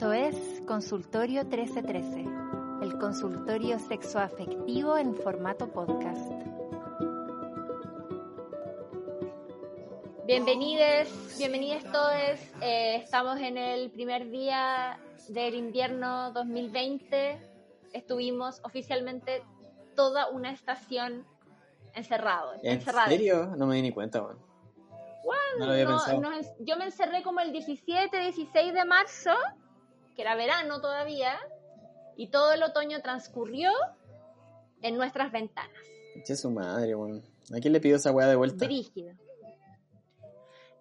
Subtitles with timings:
[0.00, 2.24] Esto es Consultorio 1313,
[2.80, 6.32] el consultorio sexoafectivo en formato podcast.
[10.26, 12.40] Bienvenidos, bienvenidos todos.
[12.62, 17.38] Eh, estamos en el primer día del invierno 2020.
[17.92, 19.42] Estuvimos oficialmente
[19.94, 21.26] toda una estación
[21.92, 22.54] encerrado.
[22.62, 23.54] ¿En serio?
[23.54, 24.40] No me di ni cuenta, bueno.
[25.58, 25.76] no
[26.60, 29.32] yo me encerré como el 17, 16 de marzo
[30.20, 31.38] que era verano todavía,
[32.14, 33.70] y todo el otoño transcurrió
[34.82, 35.80] en nuestras ventanas.
[36.26, 37.22] Che su madre, bueno.
[37.56, 38.66] ¿A quién le pidió esa weá de vuelta?
[38.66, 39.14] Brígido.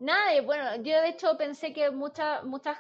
[0.02, 2.78] Nada, bueno, yo de hecho pensé que muchas muchas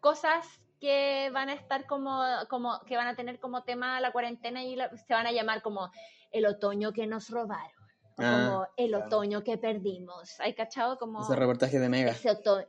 [0.00, 0.46] cosas
[0.78, 4.76] que van a estar como, como, que van a tener como tema la cuarentena y
[5.06, 5.90] se van a llamar como
[6.32, 7.72] el otoño que nos robaron.
[8.18, 10.38] Ah, como el otoño que perdimos.
[10.40, 10.98] ¿Hay cachado?
[10.98, 11.22] Como.
[11.22, 12.10] Ese reportaje de Mega.
[12.10, 12.66] Ese otoño.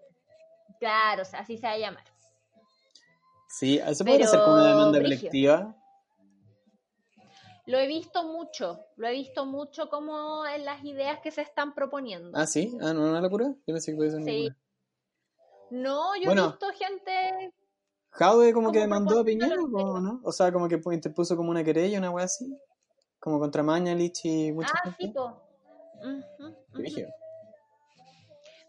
[0.79, 2.14] Claro, o sea, así se va a llamar.
[3.57, 5.73] Sí, ¿eso puede ser como una demanda colectiva?
[7.67, 11.73] Lo he visto mucho, lo he visto mucho como en las ideas que se están
[11.73, 12.37] proponiendo.
[12.37, 13.45] Ah, sí, ah, no, una locura.
[13.65, 14.49] Yo pensé que puede ser una sí.
[15.69, 17.53] No, yo he visto gente.
[18.09, 20.19] Jaude como, que demandó a Piñera, ¿o no?
[20.25, 22.59] O sea, como que interpuso como una querella, una wea así.
[23.19, 24.97] Como contra Mañalich y mucha ah, gente.
[24.99, 25.41] sí, po.
[26.73, 27.07] Brigio.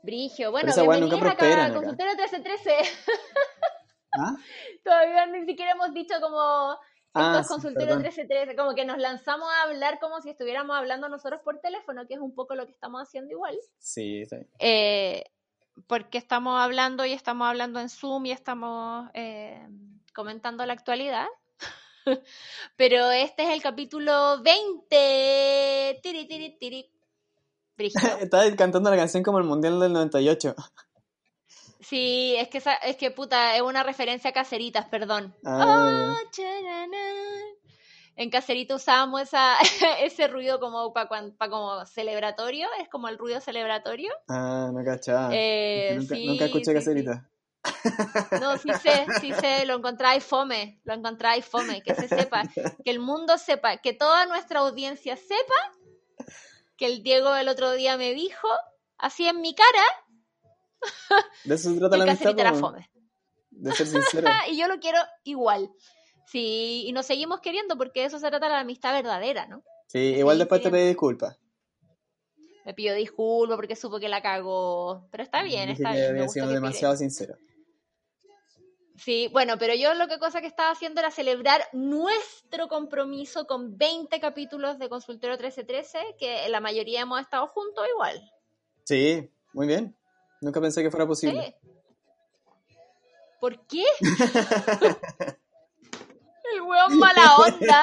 [0.04, 0.52] Brigio.
[0.52, 2.70] Bueno, bienvenidos acá a Consultorio 1313.
[4.18, 4.36] ¿Ah?
[4.84, 6.38] Todavía ni siquiera hemos dicho como
[7.14, 11.40] ah, estos consultorios 1313, como que nos lanzamos a hablar como si estuviéramos hablando nosotros
[11.42, 13.56] por teléfono, que es un poco lo que estamos haciendo igual.
[13.78, 14.36] Sí, sí.
[14.58, 15.24] Eh,
[15.86, 19.66] porque estamos hablando y estamos hablando en Zoom y estamos eh,
[20.14, 21.26] comentando la actualidad.
[22.76, 26.00] Pero este es el capítulo 20.
[26.02, 26.92] Tiri, tiri, tiri.
[28.20, 30.54] Estaba cantando la canción como el Mundial del 98.
[31.88, 35.36] Sí, es que, es que puta, es una referencia a caseritas, perdón.
[35.44, 36.16] Ah,
[38.16, 39.56] en caserita usábamos esa,
[40.00, 41.08] ese ruido como para
[41.48, 44.10] como celebratorio, es como el ruido celebratorio.
[44.28, 45.28] Ah, no cachaba.
[45.32, 47.28] Eh, nunca, nunca, escuché caserita.
[48.40, 52.42] No, sí sé, sí sé, lo encontráis fome, lo encontráis fome, que se sepa,
[52.84, 56.26] que el mundo sepa, que toda nuestra audiencia sepa
[56.76, 58.48] que el Diego el otro día me dijo,
[58.98, 59.84] así en mi cara,
[61.44, 62.34] de eso se trata la amistad.
[63.50, 64.28] De ser sincero.
[64.50, 65.70] y yo lo quiero igual.
[66.26, 69.62] Sí, y nos seguimos queriendo porque de eso se trata la amistad verdadera, ¿no?
[69.86, 71.38] Sí, igual después te pedí disculpas.
[72.64, 75.06] Me pido disculpas porque supo que la cagó.
[75.12, 76.14] Pero está bien, está bien.
[76.14, 77.36] Me sido demasiado sincero.
[78.98, 83.76] Sí, bueno, pero yo lo que cosa que estaba haciendo era celebrar nuestro compromiso con
[83.76, 88.32] 20 capítulos de Consultorio 1313, que la mayoría hemos estado juntos igual.
[88.84, 89.94] Sí, muy bien.
[90.46, 91.56] Nunca pensé que fuera posible.
[93.40, 93.82] ¿Por qué?
[96.54, 97.82] el hueón mala onda.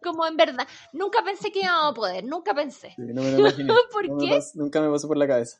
[0.00, 0.64] Como en verdad.
[0.92, 2.24] Nunca pensé que íbamos a poder.
[2.24, 2.94] Nunca pensé.
[2.98, 3.48] no me lo
[3.90, 4.40] ¿Por qué?
[4.54, 5.58] nunca me pasó por la cabeza.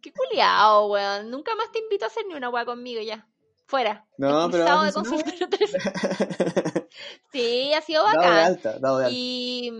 [0.00, 1.30] Qué culiao, weón.
[1.30, 3.24] Nunca más te invito a hacer ni una weá conmigo ya.
[3.66, 4.04] Fuera.
[4.18, 4.66] No, pero.
[7.30, 8.22] sí, ha sido bacán.
[8.22, 9.16] Dado de alta, dado de alta.
[9.16, 9.72] Y.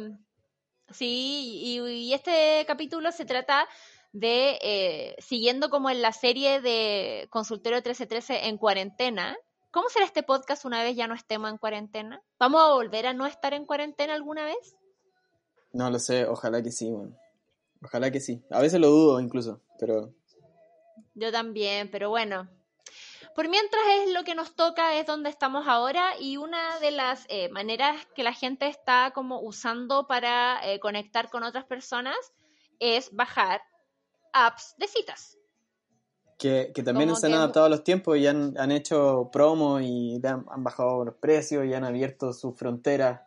[0.93, 3.67] Sí, y este capítulo se trata
[4.13, 9.37] de, eh, siguiendo como en la serie de Consultorio 1313 en cuarentena,
[9.71, 12.23] ¿cómo será este podcast una vez ya no estemos en cuarentena?
[12.39, 14.77] ¿Vamos a volver a no estar en cuarentena alguna vez?
[15.73, 17.17] No lo sé, ojalá que sí, bueno.
[17.83, 18.43] Ojalá que sí.
[18.51, 20.13] A veces lo dudo incluso, pero...
[21.15, 22.49] Yo también, pero bueno.
[23.35, 27.25] Por mientras es lo que nos toca, es donde estamos ahora y una de las
[27.31, 32.17] eh, maneras que la gente está como usando para eh, conectar con otras personas
[32.79, 33.63] es bajar
[34.33, 35.39] apps de citas.
[36.39, 40.45] Que, también se han adaptado a los tiempos y han, han hecho promo y han,
[40.65, 43.21] bajado los precios y han abierto sus fronteras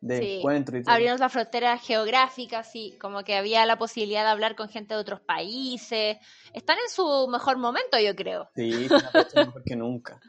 [0.00, 0.94] de encuentro y todo.
[0.94, 5.00] Abrieron las fronteras geográficas, sí, como que había la posibilidad de hablar con gente de
[5.00, 6.18] otros países.
[6.52, 8.48] Están en su mejor momento, yo creo.
[8.54, 10.20] Sí, están mejor que nunca.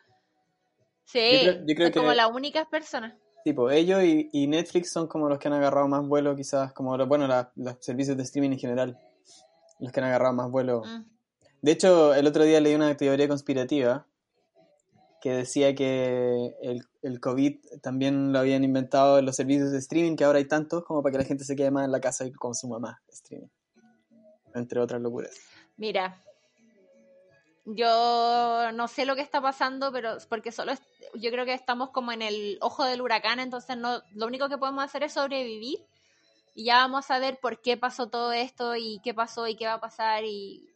[1.05, 3.13] Sí, yo creo, como las únicas personas.
[3.43, 7.27] Tipo, ellos y, Netflix son como los que han agarrado más vuelo, quizás, como, bueno,
[7.55, 8.99] los servicios de streaming en general,
[9.79, 10.83] los que han agarrado más vuelo.
[10.85, 11.05] Mm.
[11.61, 14.05] De hecho, el otro día leí una teoría conspirativa
[15.21, 20.15] que decía que el, el, COVID también lo habían inventado en los servicios de streaming,
[20.15, 22.25] que ahora hay tantos como para que la gente se quede más en la casa
[22.25, 23.47] y consuma más streaming,
[24.53, 25.35] entre otras locuras.
[25.75, 26.23] Mira,
[27.65, 30.73] yo no sé lo que está pasando, pero porque solo
[31.15, 34.57] yo creo que estamos como en el ojo del huracán, entonces no, lo único que
[34.57, 35.79] podemos hacer es sobrevivir
[36.57, 39.67] y ya vamos a ver por qué pasó todo esto y qué pasó y qué
[39.67, 40.67] va a pasar y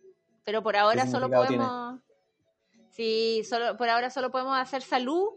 [0.43, 1.99] pero por ahora solo podemos
[2.91, 5.29] Sí, solo, por ahora solo podemos hacer salud,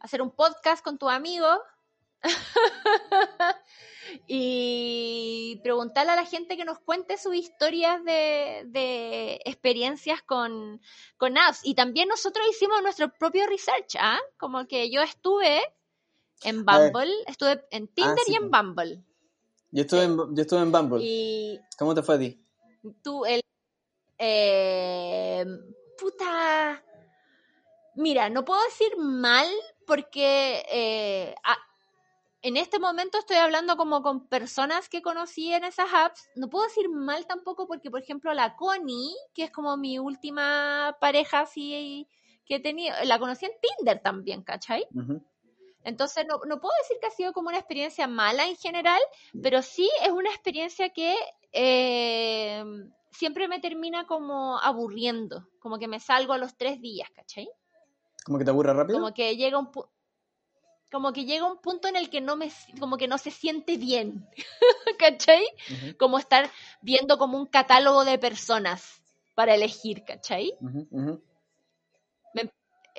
[0.00, 1.46] hacer un podcast con tu amigo
[4.26, 10.80] y preguntarle a la gente que nos cuente sus historias de, experiencias con,
[11.18, 11.60] con, apps.
[11.62, 14.18] Y también nosotros hicimos nuestro propio research, ¿ah?
[14.38, 15.62] Como que yo estuve
[16.42, 19.04] en Bumble, estuve en ah, Tinder y en Bumble.
[19.70, 21.00] Yo estuve, en, yo estuve en Bumble.
[21.02, 22.42] Y ¿Cómo te fue a ti?
[23.02, 23.40] Tú, el...
[24.18, 25.44] Eh,
[25.98, 26.82] puta.
[27.94, 29.46] Mira, no puedo decir mal
[29.86, 31.34] porque eh,
[32.42, 36.28] en este momento estoy hablando como con personas que conocí en esas apps.
[36.36, 40.96] No puedo decir mal tampoco porque, por ejemplo, la Connie, que es como mi última
[41.00, 42.08] pareja así
[42.48, 44.86] que he tenido, la conocí en Tinder también, ¿cachai?
[45.84, 49.00] Entonces, no, no, puedo decir que ha sido como una experiencia mala en general,
[49.42, 51.16] pero sí es una experiencia que
[51.52, 52.62] eh,
[53.10, 57.48] siempre me termina como aburriendo, como que me salgo a los tres días, ¿cachai?
[58.24, 58.98] ¿Como que te aburra rápido?
[58.98, 59.70] Como que llega un
[60.90, 63.76] como que llega un punto en el que no me como que no se siente
[63.76, 64.26] bien.
[64.98, 65.46] ¿Cachai?
[65.98, 69.02] Como estar viendo como un catálogo de personas
[69.34, 70.54] para elegir, ¿cachai?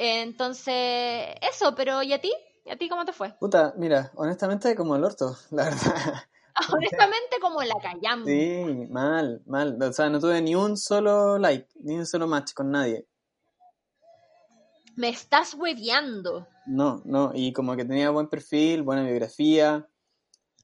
[0.02, 2.32] entonces, eso, pero ¿y a ti?
[2.70, 3.34] ¿Y a ti cómo te fue?
[3.40, 6.24] Puta, mira, honestamente como el orto, la verdad.
[6.72, 8.28] honestamente como la callamos.
[8.28, 9.82] Sí, mal, mal.
[9.82, 13.08] O sea, no tuve ni un solo like, ni un solo match con nadie.
[14.96, 16.48] Me estás hueveando.
[16.68, 19.88] No, no, y como que tenía buen perfil, buena biografía.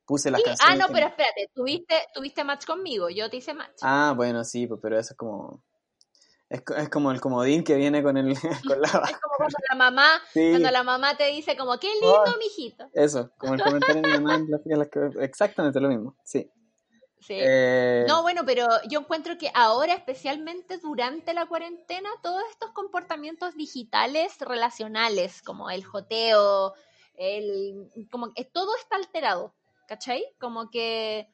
[0.06, 3.80] Puse las Ah, no, pero espérate, ¿tuviste, tuviste match conmigo, yo te hice match.
[3.82, 5.64] Ah, bueno, sí, pues, pero eso es como.
[6.48, 8.26] Es, es, como el comodín que viene con el
[8.68, 12.24] con la Es como cuando la mamá, cuando la mamá te dice como qué lindo,
[12.24, 12.88] oh, mijito.
[12.94, 14.48] Eso, como el comentario de mi mamá
[15.22, 16.50] exactamente lo mismo, sí.
[17.30, 23.56] Eh, no, bueno, pero yo encuentro que ahora, especialmente durante la cuarentena, todos estos comportamientos
[23.56, 26.74] digitales relacionales, como el joteo,
[27.16, 29.56] el, como que todo está alterado,
[29.88, 30.24] ¿cachai?
[30.40, 31.28] Como que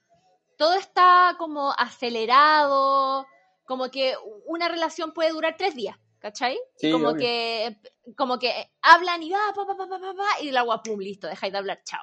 [0.57, 3.25] todo está como acelerado,
[3.71, 4.15] como que
[4.45, 6.59] una relación puede durar tres días, ¿cachai?
[6.91, 7.77] como que
[8.18, 11.27] como que hablan y va, pa, pa, pa, pa, pa, y el agua, pum, listo,
[11.27, 12.01] dejáis de hablar, chao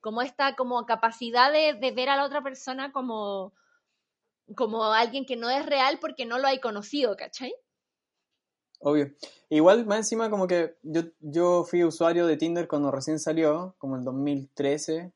[0.00, 3.52] como esta como capacidad de, ver a la otra persona como,
[4.54, 7.54] como alguien que no es real porque no lo hay conocido, ¿cachai?
[8.80, 9.12] Obvio.
[9.48, 13.96] Igual, más encima, como que yo, yo fui usuario de Tinder cuando recién salió, como
[13.96, 15.12] en 2013.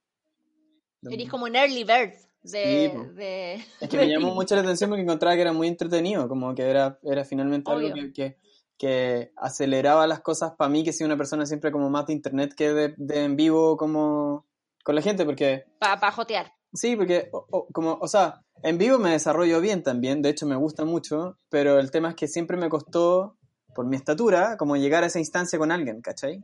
[1.02, 2.14] Eres como un early bird.
[2.42, 6.54] De, Es que me llamó mucho la atención porque encontraba que era muy entretenido, como
[6.54, 8.36] que era, era finalmente algo que,
[8.76, 12.54] que, aceleraba las cosas para mí, que soy una persona siempre como más de internet
[12.56, 14.46] que de, de en vivo, como
[14.82, 15.64] con la gente porque...
[15.78, 16.52] Para pa jotear.
[16.72, 17.30] Sí, porque,
[17.72, 21.78] como, o sea, en vivo me desarrollo bien también, de hecho me gusta mucho, pero
[21.78, 23.36] el tema es que siempre me costó,
[23.74, 26.42] por mi estatura, como llegar a esa instancia con alguien, ¿cachai?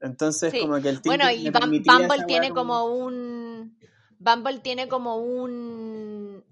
[0.00, 3.43] Entonces, como que el Bueno, y Bumble tiene como un...
[4.24, 6.42] Bumble tiene como un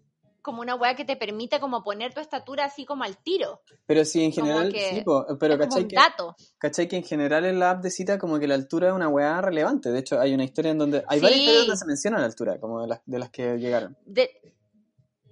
[0.42, 3.62] como una weá que te permite como poner tu estatura así como al tiro.
[3.86, 5.04] Pero sí, en general, sí,
[5.38, 5.96] pero ¿cachai que,
[6.58, 9.08] ¿cachai que en general en la app de cita como que la altura es una
[9.08, 9.92] weá relevante?
[9.92, 12.58] De hecho, hay una historia en donde, hay varias historias donde se menciona la altura,
[12.58, 13.96] como de las, de las que llegaron.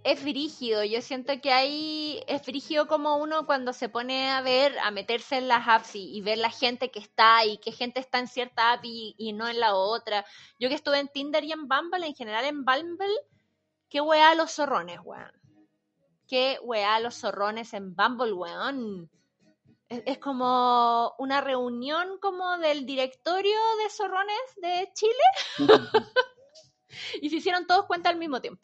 [0.03, 4.79] Es frígido, yo siento que hay, es frígido como uno cuando se pone a ver,
[4.79, 8.19] a meterse en las apps y, ver la gente que está y qué gente está
[8.19, 10.25] en cierta app y, y no en la otra.
[10.59, 13.15] Yo que estuve en Tinder y en Bumble, en general en Bumble
[13.91, 15.33] Qué weá los zorrones, weón.
[16.29, 19.11] Qué weá los zorrones en Bumble, weón.
[19.89, 25.59] Es, como una reunión como del directorio de zorrones de Chile.
[27.21, 28.63] y se hicieron todos cuenta al mismo tiempo.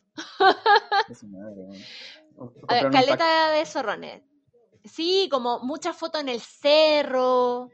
[2.91, 4.23] Caleta de zorrones.
[4.85, 7.71] Sí, como muchas fotos en el cerro.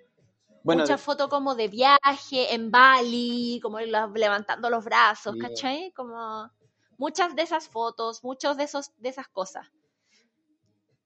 [0.65, 5.93] Bueno, muchas fotos como de viaje en Bali, como levantando los brazos, ¿cachai?
[5.93, 6.51] Como
[6.99, 9.67] muchas de esas fotos, muchos de esos de esas cosas.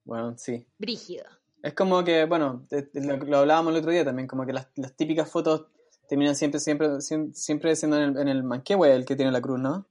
[0.04, 0.66] Bueno, sí.
[0.78, 1.24] Brígido.
[1.62, 5.66] Es como que, bueno, lo, hablábamos el otro día también, como que las, típicas fotos
[6.08, 9.58] termina siempre, siempre, siempre siendo en el, en el Manquehue el que tiene la cruz,
[9.58, 9.88] ¿no?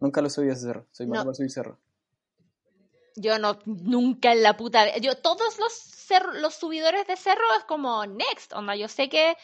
[0.00, 0.86] Nunca lo subí a ese cerro.
[0.90, 1.78] Soy malo para subir cerro.
[3.16, 4.96] Yo no, nunca en la puta.
[4.98, 8.74] Yo, todos los, los subidores de cerro es como next, onda.
[8.76, 9.36] Yo sé que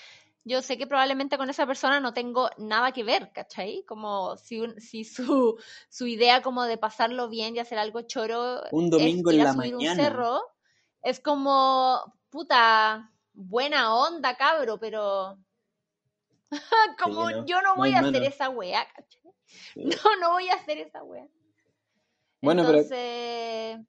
[0.45, 3.85] yo sé que probablemente con esa persona no tengo nada que ver, ¿cachai?
[3.87, 8.89] Como si, si su, su idea como de pasarlo bien y hacer algo choro un
[8.89, 9.91] domingo es en la subir mañana.
[9.93, 10.41] un cerro,
[11.03, 15.39] es como, puta, buena onda, cabro, pero
[17.03, 19.20] como yo no voy a hacer esa wea, ¿cachai?
[19.77, 21.27] No, no voy a hacer esa wea.
[22.43, 22.89] Bueno, Entonces...
[22.91, 23.85] pero...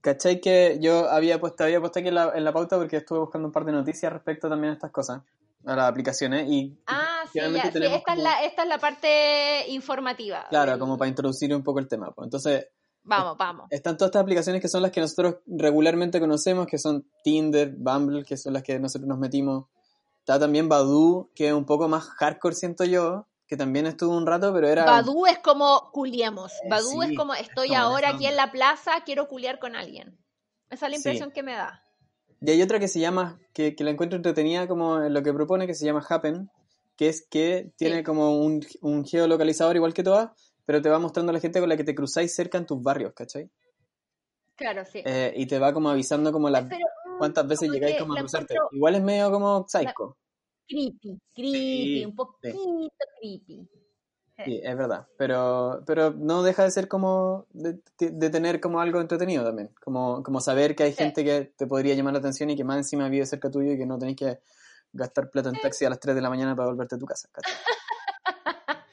[0.00, 3.18] ¿Cachai que yo había puesto, había puesto aquí en la, en la pauta porque estuve
[3.18, 5.22] buscando un par de noticias respecto también a estas cosas?
[5.66, 9.68] a las aplicaciones y ah, sí, ya, sí, esta, es la, esta es la parte
[9.68, 10.46] informativa.
[10.48, 12.12] Claro, como para introducir un poco el tema.
[12.12, 12.26] Pues.
[12.26, 12.68] Entonces,
[13.02, 13.66] vamos, vamos.
[13.70, 18.24] Están todas estas aplicaciones que son las que nosotros regularmente conocemos, que son Tinder, Bumble,
[18.24, 19.66] que son las que nosotros nos metimos.
[20.20, 24.26] Está también Badoo, que es un poco más hardcore, siento yo, que también estuvo un
[24.26, 24.84] rato, pero era...
[24.84, 26.52] Badoo es como culiemos.
[26.68, 30.18] Badoo sí, es como estoy como ahora aquí en la plaza, quiero culiar con alguien.
[30.68, 31.34] Esa es la impresión sí.
[31.34, 31.82] que me da.
[32.40, 35.66] Y hay otra que se llama, que, que, la encuentro entretenida como lo que propone,
[35.66, 36.50] que se llama Happen,
[36.96, 38.02] que es que tiene sí.
[38.02, 40.30] como un, un, geolocalizador igual que todas,
[40.64, 42.82] pero te va mostrando a la gente con la que te cruzáis cerca en tus
[42.82, 43.50] barrios, ¿cachai?
[44.56, 45.02] Claro, sí.
[45.04, 46.86] Eh, y te va como avisando como las pero,
[47.18, 48.54] cuántas veces llegáis como a cruzarte.
[48.54, 50.16] encuentro- Igual es medio como psycho.
[50.68, 52.58] Creepy, creepy, Sí, un poquito
[53.20, 53.68] creepy.
[54.44, 55.06] Sí, es verdad.
[55.16, 59.70] Pero, pero no deja de ser como de, de tener como algo entretenido también.
[59.82, 60.98] Como, como saber que hay Sí.
[60.98, 63.78] gente que te podría llamar la atención y que más encima vive cerca tuyo y
[63.78, 64.38] que no tenés que
[64.92, 67.28] gastar plata en taxi a las 3 de la mañana para volverte a tu casa.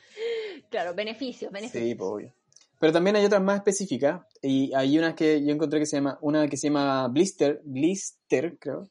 [0.69, 1.83] Claro, beneficios, beneficios.
[1.83, 2.33] Sí, pues obvio.
[2.79, 6.17] Pero también hay otras más específicas y hay unas que yo encontré que se llama,
[6.21, 8.89] una que se llama Blister, Blister, creo,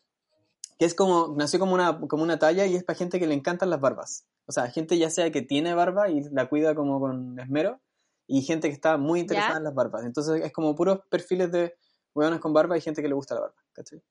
[0.83, 3.35] que es como, nació como una, como una talla y es para gente que le
[3.35, 4.27] encantan las barbas.
[4.47, 7.81] O sea, gente ya sea que tiene barba y la cuida como con esmero
[8.27, 9.59] y gente que está muy interesada ¿Ya?
[9.59, 10.05] en las barbas.
[10.05, 11.77] Entonces es como puros perfiles de
[12.17, 14.03] hueones con barba y gente que le gusta la barba, ¿cachai?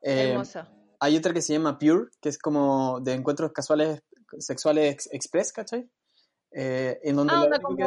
[0.00, 0.66] Eh, Hermoso.
[0.98, 4.02] hay otra que se llama Pure, que es como de encuentros casuales
[4.40, 5.88] sexuales ex- express, ¿cachai?
[6.50, 7.84] Eh, en donde Ah, como, que-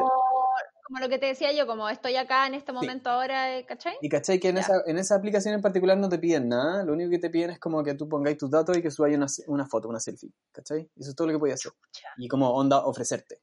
[0.89, 3.93] como lo que te decía yo, como estoy acá en este momento ahora, eh, ¿cachai?
[4.01, 4.61] Y cachai que en Ya.
[4.61, 7.51] esa, en esa aplicación en particular no te piden nada, lo único que te piden
[7.51, 10.31] es como que tú pongáis tus datos y que subáis una, una foto, una selfie,
[10.51, 10.89] ¿cachai?
[10.95, 11.73] Eso es todo lo que podías hacer.
[12.17, 13.39] Y como onda ofrecerte.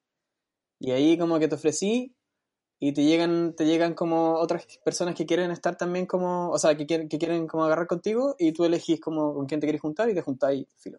[0.81, 2.17] Y ahí como que te ofrecí
[2.81, 6.77] y te llegan, te llegan como otras personas que quieren estar también como, o sea,
[6.77, 9.81] que quieren, que quieren como agarrar contigo y tú elegís como con quién te quieres
[9.81, 10.99] juntar y te juntáis filo.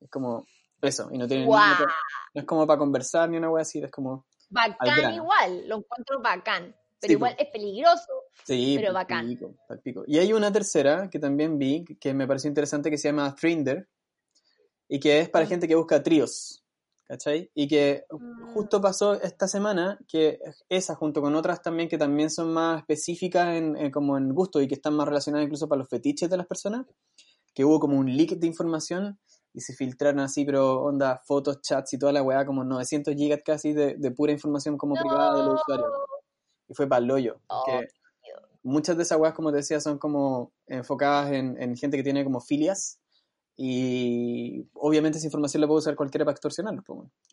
[0.00, 0.44] Es como
[0.82, 1.78] eso, y no tiene ni- ¡Guau!
[1.78, 1.86] no,
[2.34, 6.20] no es como para conversar ni una wea así, es como, Bacán igual, lo encuentro
[6.22, 6.74] bacán.
[7.00, 8.12] Pero Sí, igual es peligroso.
[8.44, 9.38] Sí, Pero bacán.
[9.84, 10.04] pico.
[10.06, 13.88] Y hay una tercera que también vi, que me pareció interesante, que se llama Trinder,
[14.88, 15.48] y que es para Mm.
[15.48, 16.64] gente que busca tríos,
[17.04, 17.50] ¿cachai?
[17.54, 18.42] Y que Mm.
[18.46, 23.54] justo pasó esta semana, que esa junto con otras también que también son más específicas
[23.54, 26.36] en, en como en gusto y que están más relacionadas incluso para los fetiches de
[26.38, 26.86] las personas,
[27.54, 29.20] que hubo como un leak de información
[29.58, 33.40] y se filtraron así, pero onda, fotos, chats y toda la weá, como 900 gigas
[33.44, 35.90] casi de, de pura información como privada de los usuarios.
[36.68, 37.40] Y fue para el hoyo.
[37.48, 37.64] Oh,
[38.62, 42.22] muchas de esas weas, como te decía, son como enfocadas en, en gente que tiene
[42.22, 43.00] como filias.
[43.56, 46.60] Y obviamente esa información la puede usar cualquiera para ¿cachai?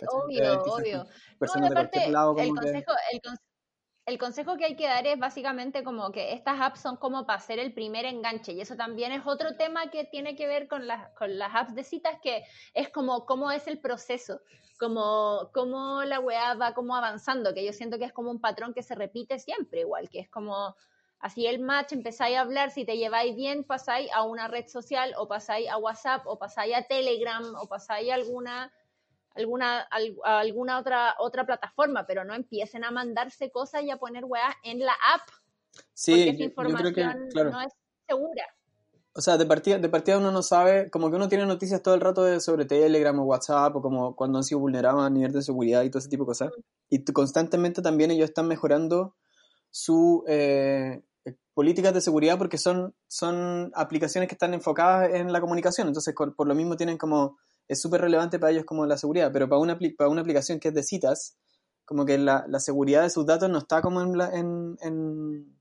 [0.10, 1.06] Obvio, obvio.
[1.40, 2.48] No, aparte, el como que...
[2.48, 3.22] consejo, el,
[4.06, 7.40] el consejo que hay que dar es básicamente como que estas apps son como para
[7.40, 10.86] hacer el primer enganche y eso también es otro tema que tiene que ver con
[10.86, 12.44] las, con las apps de citas que
[12.76, 14.42] es como cómo es el proceso,
[14.80, 18.76] como cómo la weá va como avanzando, que yo siento que es como un patrón
[18.76, 20.76] que se repite siempre igual, que es como
[21.20, 25.16] así el match, empezáis a hablar, si te lleváis bien pasáis a una red social
[25.18, 28.72] o pasáis a WhatsApp o pasáis a Telegram o pasáis a alguna
[29.36, 34.26] alguna, al- alguna otra, otra plataforma, pero no empiecen a mandarse cosas y a poner
[34.26, 35.28] weas en la app,
[36.06, 37.52] porque esa yo información creo que, claro.
[37.52, 37.74] no es
[38.08, 38.46] segura.
[39.18, 41.96] O sea, de partida, de partida uno no sabe, como que uno tiene noticias todo
[41.96, 45.32] el rato de, sobre Telegram o WhatsApp, o como cuando han sido vulnerados a nivel
[45.32, 46.52] de seguridad y todo ese tipo de cosas.
[46.90, 49.16] Y constantemente también ellos están mejorando
[49.72, 51.02] su eh,
[51.54, 55.88] políticas de seguridad porque son, son aplicaciones que están enfocadas en la comunicación.
[55.88, 59.48] Entonces, por lo mismo tienen como, es súper relevante para ellos como la seguridad, pero
[59.50, 61.38] para una, para una aplicación que es de citas,
[61.86, 65.56] como que la, la seguridad de sus datos no está como en la, en, en-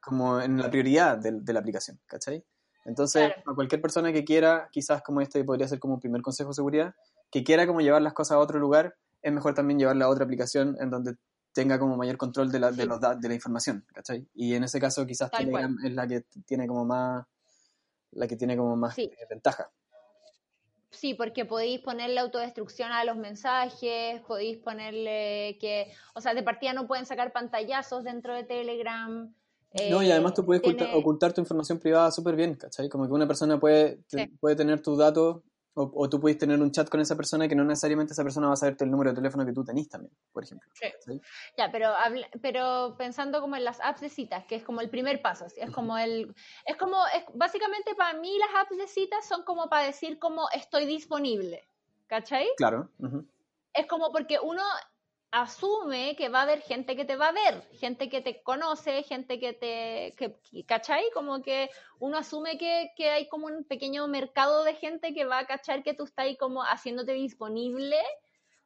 [0.00, 2.44] como en la prioridad de, de la aplicación, ¿cachai?
[2.84, 3.52] Entonces, Claro.
[3.52, 6.54] a cualquier persona que quiera, quizás como este podría ser como un primer consejo de
[6.54, 6.94] seguridad,
[7.30, 10.24] que quiera como llevar las cosas a otro lugar, es mejor también llevarla a otra
[10.24, 11.16] aplicación en donde
[11.54, 14.28] tenga como mayor control de la, de los da- de la información, ¿cachai?
[14.34, 17.24] Y en ese caso quizás Telegram es la que tiene como más
[18.10, 19.02] la que tiene como más Sí.
[19.04, 19.70] eh, ventaja.
[20.94, 26.72] Sí, porque podéis ponerle autodestrucción a los mensajes, podéis ponerle que, o sea, de partida
[26.72, 29.34] no pueden sacar pantallazos dentro de Telegram.
[29.90, 30.62] no, y además tú puedes
[30.94, 32.88] ocultar, tu información privada súper bien, ¿cachai?
[32.88, 34.00] Como que una persona puede,
[34.40, 35.42] puede tener tus datos
[35.74, 38.52] o, tú puedes tener un chat con esa persona que no necesariamente esa persona va
[38.52, 40.70] a saberte el número de teléfono que tú tenés también, por ejemplo.
[40.74, 41.20] Sí.
[41.58, 41.92] Ya, pero,
[42.40, 45.70] pero pensando como en las apps de citas, que es como el primer paso, es
[45.70, 49.86] como el, es como, es, básicamente para mí las apps de citas son como para
[49.86, 51.68] decir como estoy disponible,
[52.06, 52.46] ¿cachai?
[52.56, 52.88] Claro.
[53.72, 54.62] Es como porque uno
[55.34, 59.02] asume que va a haber gente que te va a ver, gente que te conoce,
[59.02, 61.10] gente que te, que, ¿cachai?
[61.12, 65.40] Como que uno asume que, que, hay como un pequeño mercado de gente que va
[65.40, 67.98] a cachar que tú estás ahí como haciéndote disponible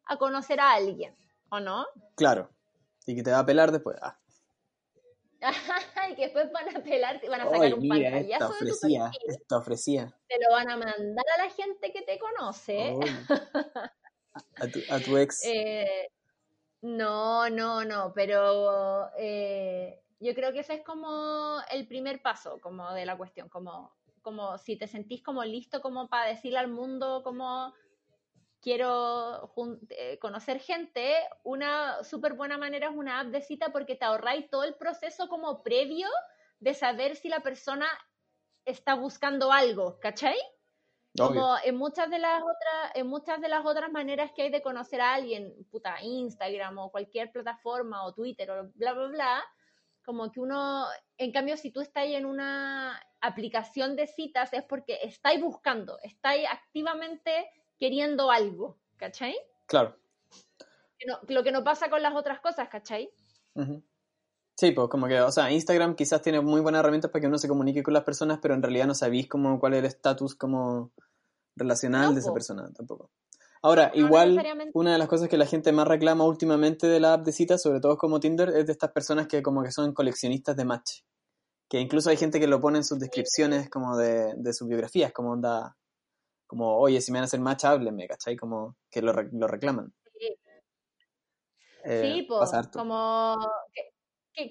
[0.04, 1.16] a conocer a alguien,
[1.48, 1.86] ¿o no?
[2.16, 2.50] Claro,
[3.06, 3.96] y que te va a pelar después.
[4.02, 4.18] Ah.
[6.10, 10.14] y que después van a pelar, van a sacar un pantallazo esta ofrecía, esta ofrecía.
[10.28, 12.94] Te lo van a mandar a la gente que te conoce.
[14.56, 15.44] a, tu, a tu ex.
[15.44, 16.10] Eh,
[16.82, 22.92] no, no, no, pero eh, yo creo que ese es como el primer paso como
[22.92, 27.22] de la cuestión, como, como si te sentís como listo como para decirle al mundo
[27.24, 27.72] como
[28.60, 29.52] quiero
[29.90, 34.50] eh, conocer gente, una súper buena manera es una app de cita porque te ahorráis
[34.50, 36.08] todo el proceso como previo
[36.60, 37.86] de saber si la persona
[38.64, 40.36] está buscando algo, ¿cachai?
[41.18, 44.62] Como en muchas de las otras, en muchas de las otras maneras que hay de
[44.62, 49.44] conocer a alguien, puta, Instagram o cualquier plataforma o Twitter o bla bla bla,
[50.04, 50.86] como que uno,
[51.18, 56.46] en cambio, si tú estás en una aplicación de citas es porque estáis buscando, estáis
[56.50, 59.36] activamente queriendo algo, ¿cachai?
[59.66, 59.96] Claro.
[61.28, 63.10] lo que no pasa con las otras cosas, ¿cachai?
[64.54, 67.38] Sí, pues como que, o sea, Instagram quizás tiene muy buenas herramientas para que uno
[67.38, 70.34] se comunique con las personas, pero en realidad no sabéis cómo, cuál es el estatus
[70.34, 70.90] como
[71.58, 73.10] relacional de esa persona tampoco.
[73.60, 74.40] Ahora, igual,
[74.72, 77.60] una de las cosas que la gente más reclama últimamente de la app de citas,
[77.60, 81.00] sobre todo como Tinder, es de estas personas que como que son coleccionistas de match.
[81.68, 85.12] Que incluso hay gente que lo pone en sus descripciones como de, de sus biografías,
[85.12, 85.76] como onda,
[86.46, 88.36] como, oye, si me van a hacer match, háblenme, ¿cachai?
[88.36, 89.92] Como que lo, lo reclaman.
[91.84, 93.36] Sí, eh, pues, como...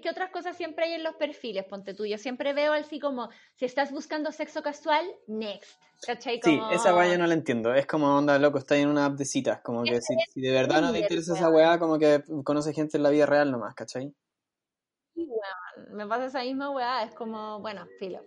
[0.02, 1.64] ¿Qué, otras cosas siempre hay en los perfiles?
[1.64, 2.06] Ponte tú.
[2.06, 5.82] Yo siempre veo así como, si estás buscando sexo casual, next.
[6.06, 6.42] ¿Cachai?
[6.44, 7.74] Sí, esa weá yo no la entiendo.
[7.74, 9.62] Es como onda loco, está en una app de citas.
[9.62, 13.04] Como que si, de verdad no te interesa esa weá, como que conoce gente en
[13.04, 14.14] la vida real nomás, ¿cachai?
[15.16, 15.28] Sí,
[15.92, 17.04] me pasa esa misma weá.
[17.04, 18.20] Es como, bueno, filo.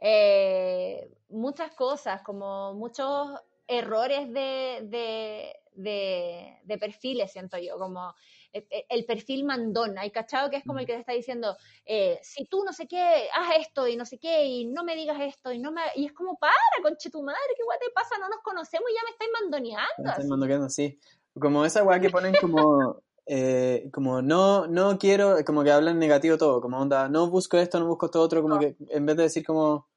[0.00, 3.32] Eh, muchas cosas, como muchos
[3.66, 7.76] errores de, de perfiles, siento yo.
[7.76, 8.14] Como
[8.52, 10.50] el perfil mandón, ¿hay cachado?
[10.50, 13.58] Que es como el que te está diciendo, eh, si tú no sé qué, haz
[13.60, 15.82] esto y no sé qué, y no me digas esto, y no me...
[15.96, 18.16] Y es como, para, conche tu madre, ¿qué guay te pasa?
[18.18, 19.88] No nos conocemos y ya me estáis mandoneando.
[19.98, 20.98] Me estáis mandoneando, sí.
[21.38, 23.02] Como esa weá que ponen como...
[23.92, 27.86] como no, no quiero, como que hablan negativo todo, como onda, no busco esto, no
[27.86, 29.88] busco esto otro, como que en vez de decir como,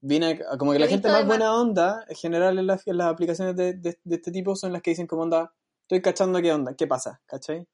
[0.00, 3.74] viene, como que la gente más buena onda, en general en las, las aplicaciones de,
[3.74, 6.88] de, de, este tipo son las que dicen como onda, estoy cachando qué onda, qué
[6.88, 7.68] pasa, ¿cachai?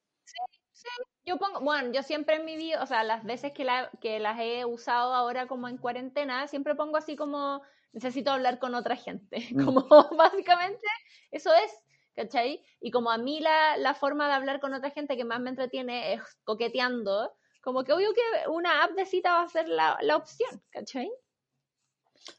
[1.25, 4.19] Yo pongo, bueno, yo siempre en mi vida, o sea, las veces que, la, que
[4.19, 7.61] las he usado ahora como en cuarentena, siempre pongo así como,
[7.93, 9.65] necesito hablar con otra gente, mm.
[9.65, 10.85] como básicamente
[11.31, 11.71] eso es,
[12.15, 12.63] ¿cachai?
[12.81, 15.49] Y como a mí la, la forma de hablar con otra gente que más me
[15.49, 19.97] entretiene es coqueteando, como que obvio que una app de cita va a ser la,
[20.01, 21.09] la opción, ¿cachai?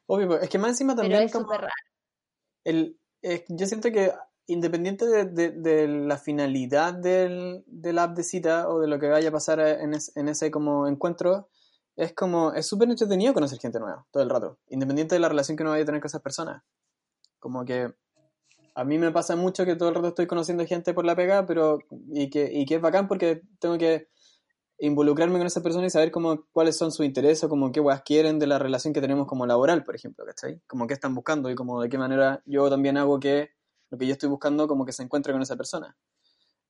[0.06, 1.26] Obvio, es que más encima también...
[1.30, 1.68] Pero es raro.
[2.64, 2.98] El,
[3.48, 4.12] yo siento que
[4.46, 9.32] independiente de, la finalidad del, del, app de cita o de lo que vaya a
[9.32, 9.94] pasar en,
[10.28, 11.48] ese como encuentro,
[11.96, 15.56] es como, es súper entretenido conocer gente nueva todo el rato, independiente de la relación
[15.56, 16.62] que uno vaya a tener con esas personas.
[17.38, 17.94] Como que
[18.74, 21.46] a mí me pasa mucho que todo el rato estoy conociendo gente por la pega,
[21.46, 21.78] pero
[22.12, 24.08] y que, y que es bacán porque tengo que
[24.78, 28.02] involucrarme con esa persona y saber como cuáles son sus intereses o como qué weas
[28.02, 30.60] quieren de la relación que tenemos como laboral, por ejemplo, ¿cachai?
[30.66, 33.50] Como qué están buscando y como de qué manera yo también hago que
[33.90, 35.96] lo que yo estoy buscando como que se encuentre con esa persona.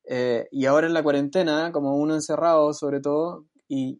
[0.07, 3.97] Eh, y ahora en la cuarentena, como uno encerrado sobre todo, y,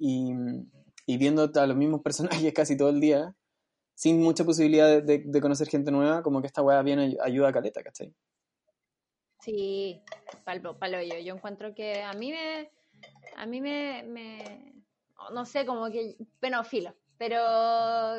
[1.08, 3.36] y, viendo a los mismos personajes casi todo el día,
[3.96, 7.82] sin mucha posibilidad de, conocer gente nueva, como que esta weá viene ayuda a caleta,
[7.82, 8.14] ¿cachai?
[9.40, 10.02] Sí,
[10.44, 11.18] palo, palo yo.
[11.20, 12.72] Yo encuentro que a mí me,
[13.38, 14.84] a mí me, me
[15.32, 18.18] no sé, como que, bueno, filo, pero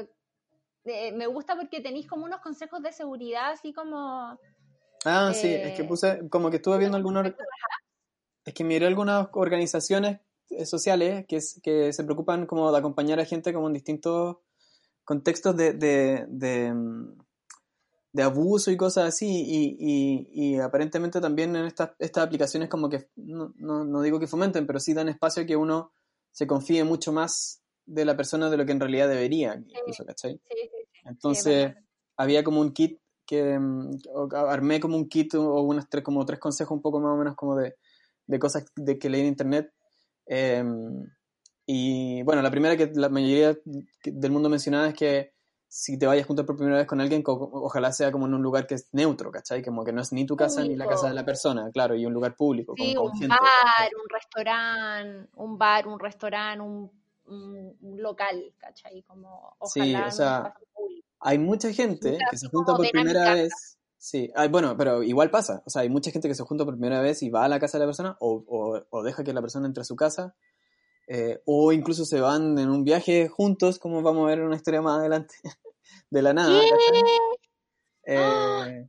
[0.85, 4.38] eh, me gusta porque tenéis como unos consejos de seguridad así como
[5.08, 7.32] Ah, sí, es que eh, puse, como que estuve viendo algunos...
[8.44, 13.24] Es que miré algunas organizaciones eh, sociales que, que se preocupan como de acompañar a
[13.24, 14.38] gente como en distintos
[15.04, 17.18] contextos de, de, de, mm,
[18.12, 22.88] de abuso y cosas así, y, y, y aparentemente también en estas, estas aplicaciones como
[22.88, 25.92] que, no, no, no, digo que fomenten, pero sí dan espacio a que uno
[26.32, 30.40] se confíe mucho más de la persona de lo que en realidad debería, incluso, ¿cachai?
[31.04, 31.74] Entonces,
[32.16, 33.98] había como un kit que mm,
[34.32, 37.34] armé como un kit o unas tres, como tres consejos un poco más o menos
[37.34, 37.76] como de,
[38.26, 39.72] de cosas de que leí en internet.
[40.26, 41.04] Em,
[41.66, 43.56] y bueno, la primera que la mayoría
[44.04, 45.36] del mundo mencionaba es que
[45.68, 48.66] si te vayas junto por primera vez con alguien, ojalá sea como en un lugar
[48.66, 49.62] que es neutro, ¿cachai?
[49.62, 52.06] Como que no es ni tu casa ni la casa de la persona, claro, y
[52.06, 52.74] un lugar público.
[52.76, 56.90] Sí, un bar, un restaurante, un bar, un restaurante, un,
[57.26, 59.02] un, local, ¿cachai?
[59.02, 60.54] Como, sí, o sea,
[61.26, 63.78] hay mucha gente que se junta por primera vez.
[63.98, 65.62] Sí, bueno, pero igual pasa.
[65.66, 67.58] O sea, hay mucha gente que se junta por primera vez y va a la
[67.58, 70.36] casa de la persona o, o, o deja que la persona entre a su casa.
[71.08, 74.56] Eh, o incluso se van en un viaje juntos, como vamos a ver en una
[74.56, 75.34] historia más adelante,
[76.10, 76.60] de la nada.
[78.04, 78.88] Eh,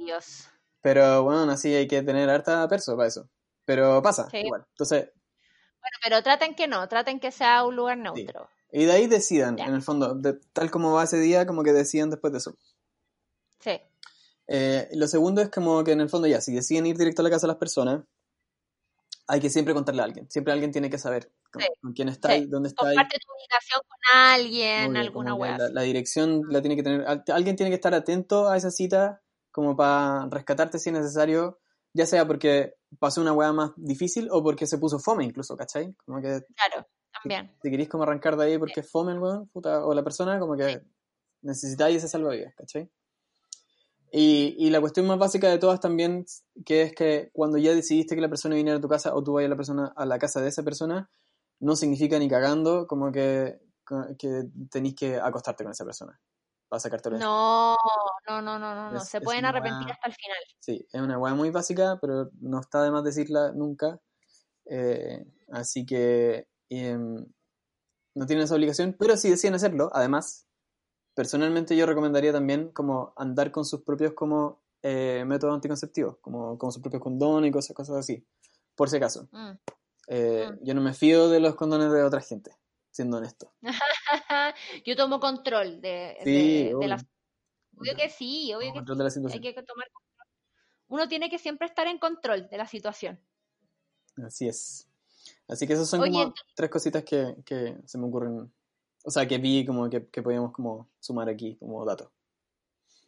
[0.00, 0.48] Dios.
[0.80, 3.28] Pero bueno, así hay que tener harta perso para eso.
[3.64, 4.64] Pero pasa, igual.
[4.70, 5.12] Entonces.
[5.12, 8.48] Bueno, pero traten que no, traten que sea un lugar neutro.
[8.70, 11.72] Y de ahí decidan, en el fondo, de, tal como va ese día, como que
[11.72, 12.54] decidan después de eso.
[13.60, 13.80] Sí.
[14.46, 17.24] Eh, lo segundo es como que en el fondo ya, si deciden ir directo a
[17.24, 18.04] la casa de las personas,
[19.26, 20.30] hay que siempre contarle a alguien.
[20.30, 22.86] Siempre alguien tiene que saber con, quién está y dónde está.
[22.86, 25.58] Comparte tu ubicación con alguien, alguna web.
[25.72, 27.06] La, dirección la tiene que tener.
[27.06, 31.60] Alguien tiene que estar atento a esa cita como para rescatarte si es necesario,
[31.92, 35.94] ya sea porque pasó una weá más difícil o porque se puso fome incluso, ¿cachai?
[36.06, 36.86] Como que, claro,
[37.22, 40.38] Si, queréis como arrancar de ahí porque es fome el weón, puta, o la persona,
[40.38, 40.82] como que
[41.42, 42.90] necesitáis ese salvavidas, ¿cachai?
[44.10, 46.24] Y, y, la cuestión más básica de todas también,
[46.64, 49.34] que es que cuando ya decidiste que la persona viniera a tu casa o tú
[49.34, 51.10] vayas a la, persona, a la casa de esa persona,
[51.60, 53.60] no significa ni cagando como que,
[54.18, 56.18] que tenéis que acostarte con esa persona
[56.68, 57.76] para sacarte No,
[58.28, 60.38] no, no, no, no, se pueden arrepentir hasta el final.
[60.60, 63.98] Sí, es una weá muy básica, pero no está de más decirla nunca.
[64.66, 67.26] Eh, así que em,
[68.14, 70.46] no tienen esa obligación, pero si deciden hacerlo, además,
[71.14, 76.72] personalmente yo recomendaría también como andar con sus propios como eh, métodos anticonceptivos, como, como
[76.72, 78.24] sus propios condones y cosas, cosas así,
[78.74, 79.28] por si acaso.
[79.32, 79.50] Mm.
[80.08, 80.64] Eh, mm.
[80.64, 82.52] Yo no me fío de los condones de otra gente,
[82.90, 83.52] siendo honesto.
[84.84, 87.04] yo tomo control de, sí, de, las...
[87.76, 90.28] Obvio que sí, obvio que, hay que tomar control.
[90.88, 93.20] Uno tiene que siempre estar en control de la situación.
[94.24, 94.87] Así es.
[95.48, 98.52] Así que esas son como tres cositas que, que se me ocurren
[99.04, 102.12] o sea, que vi como que, que podíamos como sumar aquí como dato.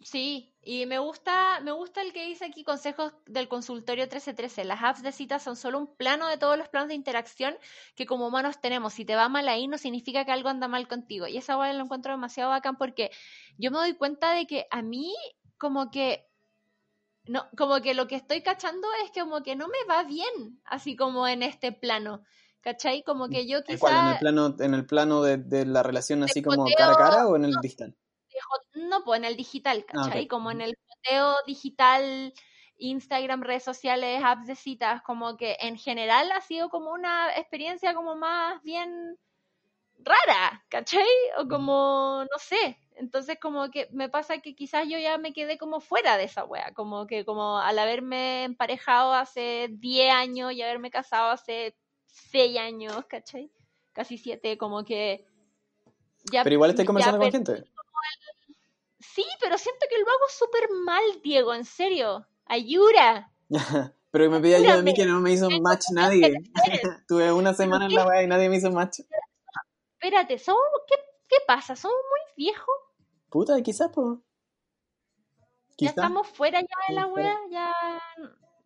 [0.03, 4.65] Sí, y me gusta, me gusta el que dice aquí consejos del consultorio 1313.
[4.65, 7.55] Las apps de citas son solo un plano de todos los planos de interacción
[7.97, 8.95] que como humanos tenemos.
[8.95, 11.27] Si te va mal ahí, no significa que algo anda mal contigo.
[11.27, 13.11] Y esa hueá lo encuentro demasiado bacán porque
[13.59, 15.15] yo me doy cuenta de que a mí
[15.59, 16.30] como que
[17.27, 20.61] no, como que lo que estoy cachando es que como que no me va bien,
[20.65, 22.23] así como en este plano.
[22.63, 23.03] ¿Cachai?
[23.03, 23.89] Como que yo quizá...
[23.89, 27.37] ¿En el plano, en el plano de, la relación así como cara a cara o
[27.37, 27.97] en el digital?
[28.75, 30.27] No, pues en el digital, ah, ¿cachai?
[30.27, 32.35] Como en el foteo digital,
[32.77, 37.95] Instagram, redes sociales, apps de citas, como que en general ha sido como una experiencia
[37.95, 39.19] como más bien
[39.99, 41.07] rara, ¿cachai?
[41.39, 42.79] O como, no sé.
[43.01, 46.45] Entonces como que me pasa que quizás yo ya me quedé como fuera de esa
[46.45, 52.59] wea, como que como al haberme emparejado hace 10 años y haberme casado hace seis
[52.59, 53.51] años, ¿cachai?
[53.93, 55.27] Casi siete, como que...
[56.31, 57.65] Ya, pero igual estoy conversando con gente.
[58.99, 62.27] Sí, pero siento que lo hago súper mal, Diego, en serio.
[62.45, 63.33] Ayura.
[64.11, 66.35] pero me pide ayuda a mí que no me hizo match nadie.
[67.09, 69.01] Tuve una semana en la web y nadie me hizo match.
[69.95, 70.97] Espérate, ¿somos, qué,
[71.31, 71.75] ¿qué pasa?
[71.75, 72.90] ¿Somos muy viejos?
[73.31, 74.19] Puta, quizás, pues.
[75.79, 77.73] Ya estamos fuera ya de la web, ya...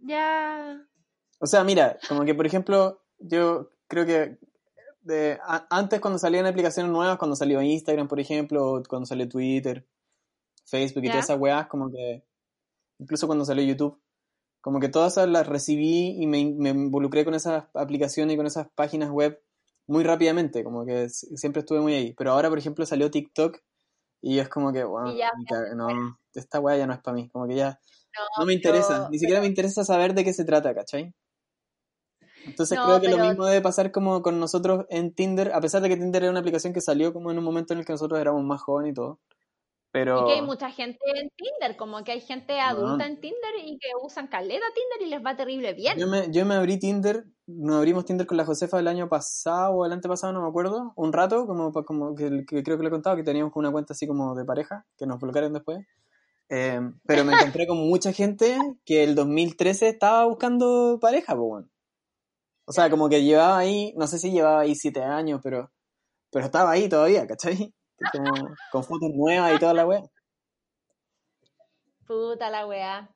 [0.01, 0.87] Ya...
[1.39, 4.39] O sea, mira, como que por ejemplo, yo creo que
[5.03, 5.39] de,
[5.71, 9.87] antes cuando salían aplicaciones nuevas, cuando salió Instagram, por ejemplo, cuando salió Twitter,
[10.65, 12.25] Facebook y todas esas weas, como que,
[12.99, 14.01] incluso cuando salió YouTube,
[14.61, 18.69] como que todas esas las recibí y me, involucré con esas aplicaciones y con esas
[18.75, 19.41] páginas web
[19.87, 22.15] muy rápidamente, como que siempre estuve muy ahí.
[22.15, 23.59] Pero ahora, por ejemplo, salió TikTok
[24.27, 25.13] y es como que, bueno,
[25.77, 27.79] no, esta wea ya no es para mí, como que ya
[28.39, 31.15] no, me interesa, ni siquiera me interesa saber de qué se trata, ¿cachai?
[32.47, 35.91] Entonces creo que lo mismo debe pasar como con nosotros en Tinder, a pesar de
[35.91, 38.19] que Tinder era una aplicación que salió como en un momento en el que nosotros
[38.19, 39.21] éramos más jóvenes y todo.
[39.95, 40.23] Pero...
[40.23, 43.79] Y que hay mucha gente en Tinder, como que hay gente adulta en Tinder y
[43.79, 45.97] que usan caleta Tinder y les va terrible bien.
[45.97, 49.73] Yo me, yo me abrí Tinder, nos abrimos Tinder con la Josefa el año pasado
[49.73, 52.91] o el antepasado, no me acuerdo, un rato, como, como que, creo que le he
[52.91, 55.87] contado, que teníamos una cuenta así como de pareja, que nos bloquearon después.
[56.49, 61.69] Eh, pero me encontré con mucha gente que el 2013 estaba buscando pareja, pues, bueno.
[62.67, 65.71] O sea, como que llevaba ahí, no sé si llevaba ahí siete años, pero,
[66.33, 67.73] pero estaba ahí todavía, ¿cachai?
[68.13, 70.03] Como, con fotos nuevas y toda la wea.
[72.07, 73.09] Puta la wea.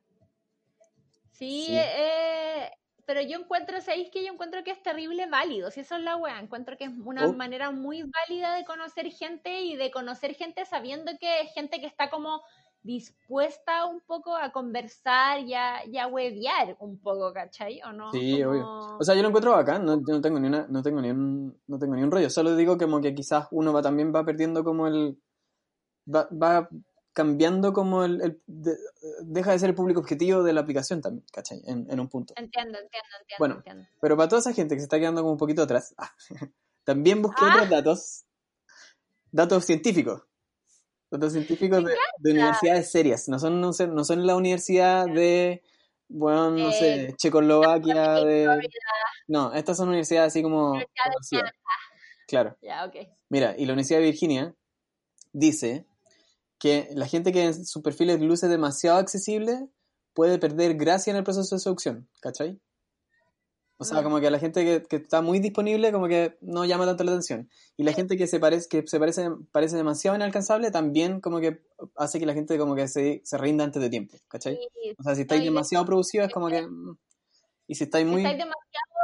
[1.32, 1.76] Sí, sí.
[1.76, 2.70] Eh,
[3.04, 5.70] pero yo encuentro, ¿sabéis que yo encuentro que es terrible válido?
[5.70, 7.32] Si eso es la wea, encuentro que es una Oh.
[7.32, 11.86] manera muy válida de conocer gente y de conocer gente sabiendo que es gente que
[11.86, 12.42] está como
[12.82, 17.80] dispuesta un poco a conversar y a, y a huevear un poco, ¿cachai?
[17.82, 18.10] ¿O no?
[18.12, 18.96] Sí, Como- obvio.
[18.98, 21.10] O sea, yo lo encuentro bacán, no, yo no tengo ni una, no tengo ni
[21.10, 22.30] un, no tengo ni un rollo.
[22.30, 25.20] Solo digo como que quizás uno va también va perdiendo como el,
[26.12, 26.68] va, va
[27.12, 28.76] cambiando como el, el- de-
[29.22, 31.60] deja de ser el público objetivo de la aplicación también, ¿cachai?
[31.66, 32.32] En, en un punto.
[32.36, 33.36] Entiendo, entiendo, entiendo.
[33.40, 33.86] Bueno, entiendo.
[34.00, 35.94] Pero para toda esa gente que se está quedando como un poquito atrás,
[36.84, 37.54] también busqué Ah.
[37.56, 38.24] otros datos,
[39.32, 40.22] datos científicos.
[41.10, 43.28] Datos científicos de, de universidades serias.
[43.28, 45.62] No son, no son, no son la universidad de,
[46.08, 48.68] bueno, no sé, Eh, Checoslovaquia, de...
[49.26, 51.52] No, estas son universidades así como Universidad de conocidas.
[52.26, 52.56] Claro.
[53.30, 54.54] Mira, y la Universidad de Virginia
[55.32, 55.86] dice
[56.58, 59.68] que la gente que en sus perfiles luce demasiado accesible
[60.12, 62.60] puede perder gracia en el proceso de seducción, ¿cachai?
[63.80, 66.84] O sea, como que la gente que, que está muy disponible como que no llama
[66.84, 67.48] tanto la atención.
[67.76, 71.62] Y la gente que se parece, que se parece, parece demasiado inalcanzable también como que
[71.96, 74.56] hace que la gente como que se, se rinda antes de tiempo, ¿cachai?
[74.56, 76.62] Sí, O sea, si estáis demasiado producido es como que...
[76.66, 76.96] mm,
[77.68, 78.22] Y si estáis si muy...
[78.22, 78.98] estáis demasiado,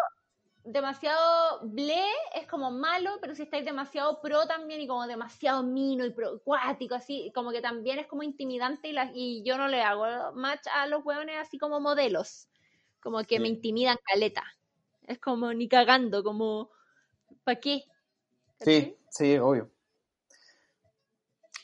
[0.64, 2.02] demasiado ble,
[2.34, 6.40] es como malo, pero si estáis demasiado pro también y como demasiado mino y pro,
[6.42, 10.32] cuático, así, como que también es como intimidante y, la- y yo no le hago
[10.34, 12.48] match a los hueones así como modelos,
[13.02, 13.40] como que Sí.
[13.42, 14.42] me intimidan caleta.
[15.06, 16.70] Es como ni cagando, como,
[17.44, 17.82] ¿para qué?
[18.60, 19.70] Sí, sí, obvio.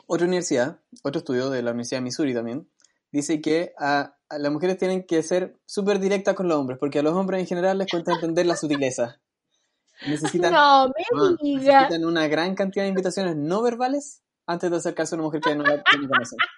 [0.07, 2.69] Otra universidad, otro estudio de la Universidad de Missouri también,
[3.13, 6.99] dice que a, a las mujeres tienen que ser súper directas con los hombres, porque
[6.99, 9.21] a los hombres en general les cuesta entender la sutileza.
[10.07, 15.15] Necesitan, No, me ah, necesitan una gran cantidad de invitaciones no verbales antes de acercarse
[15.15, 16.39] a una mujer que no, la, conocen.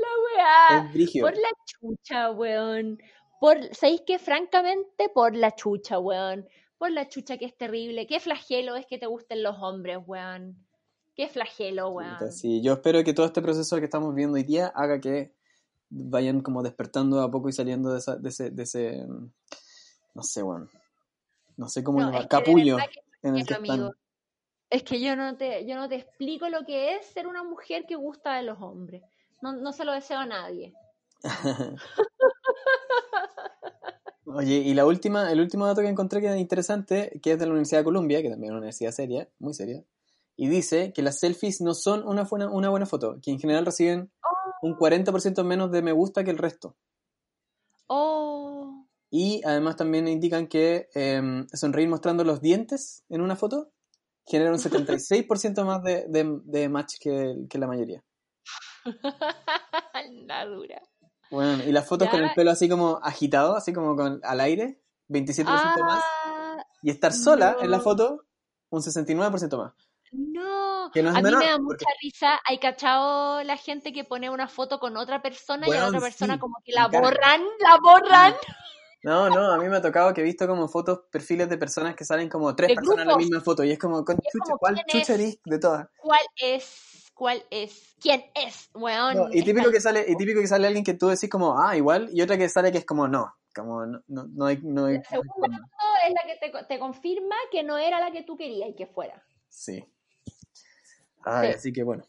[0.00, 0.90] La weá.
[0.94, 1.20] Es.
[1.20, 2.98] Por la chucha, weón.
[3.40, 4.18] Por, ¿Sabéis qué?
[4.18, 6.48] Francamente, por la chucha, weón.
[6.76, 8.06] Por la chucha que es terrible.
[8.06, 10.56] Qué flagelo es que te gusten los hombres, weón.
[11.14, 12.30] Qué flagelo, weón.
[12.32, 15.32] Sí, yo espero que todo este proceso que estamos viendo hoy día haga que
[15.90, 19.06] vayan como despertando a poco y saliendo de, esa- de ese, de ese,
[20.14, 20.68] no sé, bueno,
[21.56, 23.74] no sé cómo No, es que capullo que en el que amigo.
[23.74, 23.92] están.
[24.70, 27.86] Es que yo no te, yo no te explico lo que es ser una mujer
[27.86, 29.02] que gusta de los hombres.
[29.40, 30.74] No, no se lo deseo a nadie.
[34.34, 37.46] Oye, y la última, el último dato que encontré que es interesante, que es de
[37.46, 39.82] la Universidad de Columbia, que también es una universidad seria, muy seria,
[40.36, 43.64] y dice que las selfies no son una buena, una buena foto, que en general
[43.64, 44.10] reciben
[44.60, 46.76] un 40% menos de me gusta que el resto.
[47.86, 53.70] Oh, Y además también indican que em, sonreír mostrando los dientes en una foto
[54.26, 58.04] genera un 76% más de, de, de match que, que la mayoría.
[60.26, 60.82] la dura.
[61.30, 62.12] Bueno, y las fotos Ya.
[62.12, 66.02] con el pelo así como agitado, así como con al aire, 27% más.
[66.24, 68.24] Ah, Y estar sola en la foto,
[68.70, 69.72] un 69% más.
[70.12, 72.40] No, Que no es a mí menor, me da porque- mucha risa.
[72.46, 76.00] Hay cachado la gente que pone una foto con otra persona y a la otra
[76.00, 78.34] persona sí, como que la borran, la borran.
[79.02, 81.94] No, no, a mí me ha tocado que he visto como fotos, perfiles de personas
[81.94, 83.62] que salen como tres personas en la misma foto.
[83.64, 85.86] Y es como, con Y es chucha, como, ¿cuál ¿quién chucha eres de todas?
[85.98, 87.07] ¿Cuál es?
[87.18, 87.96] ¿Cuál es?
[88.00, 88.70] ¿Quién es?
[88.74, 89.16] Weón.
[89.16, 91.76] No, y típico que sale, y típico que sale alguien que tú decís como, ah,
[91.76, 94.86] igual, y otra que sale que es como, no, como, no, no, no hay, no
[94.86, 95.68] hay, La segunda
[96.06, 98.86] es la que te, te confirma que no era la que tú querías y que
[98.86, 99.20] fuera.
[99.48, 99.84] Sí.
[101.24, 101.54] Ay, Sí.
[101.56, 102.04] así que bueno.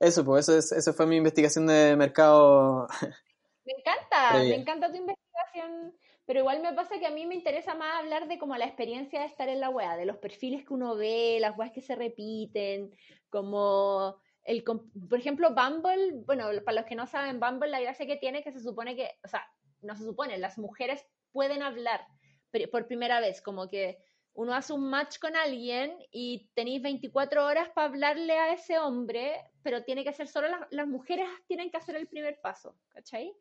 [0.00, 2.88] Eso, pues, eso, es, eso fue mi investigación de mercado.
[3.66, 5.92] Me encanta, me encanta tu investigación,
[6.24, 9.18] pero igual me pasa que a mí me interesa más hablar de como la experiencia
[9.18, 11.96] de estar en la wea, de los perfiles que uno ve, las weas que se
[11.96, 12.96] repiten,
[13.28, 18.16] como el, por ejemplo, Bumble, bueno, para los que no saben, Bumble la gracia que
[18.16, 19.44] tiene que se supone que, o sea,
[19.82, 22.06] no se supone, las mujeres pueden hablar
[22.70, 23.98] por primera vez, como que
[24.32, 29.34] uno hace un match con alguien y tenéis 24 horas para hablarle a ese hombre,
[29.62, 33.34] pero tiene que ser solo las mujeres tienen que hacer el primer paso, ¿cachai?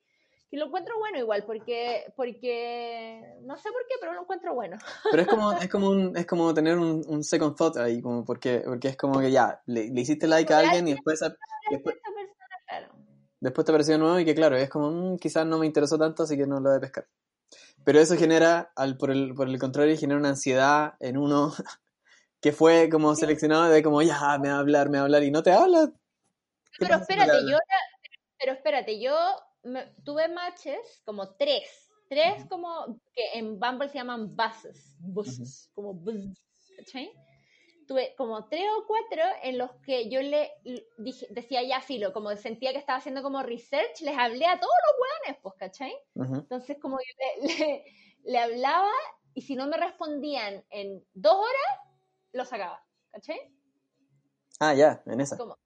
[0.52, 4.78] Y lo encuentro bueno igual, porque, porque no sé por qué, pero lo encuentro bueno.
[5.10, 8.24] Pero es como, es como, un, es como tener un, un second thought ahí, como
[8.24, 11.96] porque, porque es como que ya, le, le hiciste like a alguien y después, después,
[11.96, 12.30] persona,
[12.68, 12.88] claro.
[13.40, 16.24] después te apareció nuevo y que claro, es como, mm, quizás no me interesó tanto,
[16.24, 17.08] así que no lo voy a pescar.
[17.84, 21.54] Pero eso genera, al, por, el, por el contrario, genera una ansiedad en uno
[22.42, 25.24] que fue como seleccionado de como, ya, me va a hablar, me va a hablar
[25.24, 25.92] y no te habla.
[26.78, 27.58] ¿Qué Pero espérate, yo
[28.38, 29.16] pero espérate, yo
[30.04, 31.90] tuve matches como tres.
[32.08, 36.38] Tres como que en Bumble se llaman buses, buses, como buses,
[36.78, 37.12] ¿cachai?
[37.88, 40.52] Tuve como tres o cuatro en los que yo le
[40.98, 44.74] dije, decía ya filo, como sentía que estaba haciendo como research, les hablé a todos
[44.86, 45.96] los hueones, pues, ¿cachai?
[46.16, 47.86] Entonces como yo le,
[48.24, 48.92] le, hablaba
[49.34, 51.80] y si no me respondían en dos horas,
[52.34, 53.40] lo sacaba, ¿cachai?
[54.60, 55.38] Ah, ya, en esa.
[55.38, 55.58] Como,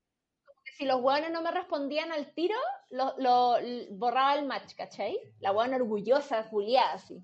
[0.80, 2.56] si los hueones no me respondían al tiro,
[2.90, 3.58] lo, lo
[3.92, 5.20] borraba el match, ¿cachai?
[5.42, 7.22] La hueona orgullosa, juliada, así.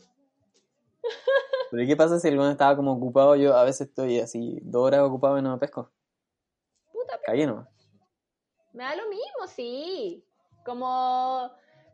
[1.72, 3.38] ¿Pero qué pasa si el hueón estaba como ocupado?
[3.38, 5.89] Yo a veces estoy así, dos horas ocupado y no me pesco.
[6.91, 7.70] Puta, Calle nomás.
[8.74, 10.26] Me da lo mismo, sí.
[10.65, 11.50] Como...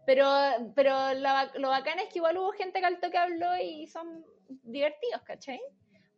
[0.07, 0.25] Pero,
[0.73, 5.21] pero lo, bacán es que igual hubo gente que al toque habló y son divertidos,
[5.21, 5.61] ¿cachai?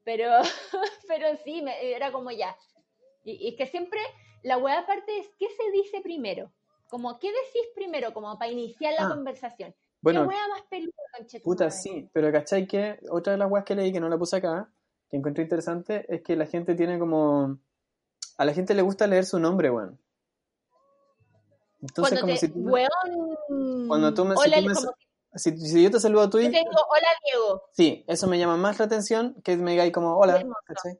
[0.05, 0.29] Pero,
[1.09, 2.55] pero sí, me, era como ya.
[3.25, 3.99] Y, y es que siempre
[4.43, 6.51] la hueá aparte es, ¿qué se dice primero?
[6.89, 8.13] Como, ¿qué decís primero?
[8.13, 9.73] Como para iniciar la ah, conversación.
[10.01, 10.93] Bueno, ¿Qué hueá más peluda,
[11.43, 14.35] Puta, sí, pero ¿cachai que otra de las weas que leí que no la puse
[14.35, 14.69] acá,
[15.09, 17.57] que encontré interesante, es que la gente tiene como...
[18.37, 19.99] A la gente le gusta leer su nombre, weón.
[21.81, 22.71] Entonces, como si tú
[23.87, 24.35] Cuando tú me...
[25.35, 27.63] si, si, yo te saludo a tu Yo tengo, hola Diego.
[27.71, 30.99] Sí, eso me llama más la atención que me digáis como, hola, ¿cachai?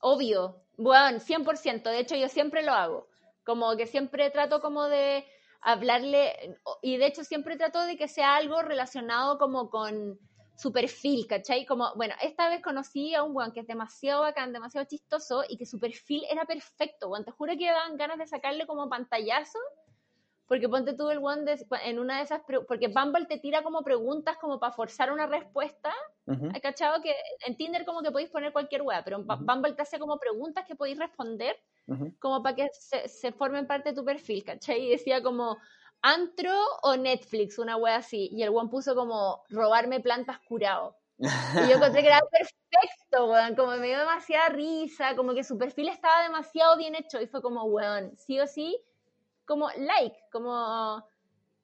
[0.00, 3.06] Obvio, bueno, 100%, de hecho yo siempre lo hago,
[3.44, 5.26] como que siempre trato como de
[5.60, 10.18] hablarle, y de hecho siempre trato de que sea algo relacionado como con
[10.56, 11.66] su perfil, ¿cachai?
[11.66, 15.58] Como, bueno, esta vez conocí a un weón que es demasiado bacán, demasiado chistoso, y
[15.58, 19.58] que su perfil era perfecto, weón, te juro que dan ganas de sacarle como pantallazo
[20.50, 21.44] porque ponte tú el one
[21.84, 25.94] en una de esas, porque Bumble te tira como preguntas como para forzar una respuesta.
[26.26, 27.14] ¿Has cachado que
[27.46, 30.64] en Tinder como que podéis poner cualquier wea, pero en Bumble te hace como preguntas
[30.66, 31.54] que podéis responder
[32.18, 34.86] como para que se, formen parte de tu perfil, ¿cachai?
[34.86, 35.56] Y decía como
[36.02, 38.28] antro o Netflix, una wea así.
[38.32, 40.96] Y el one puso como robarme plantas curado.
[41.16, 45.56] Y yo encontré que era perfecto, weón, como me dio demasiada risa, como que su
[45.56, 48.82] perfil estaba demasiado bien hecho y fue como, weón, sí o sí,
[49.50, 51.04] como like, como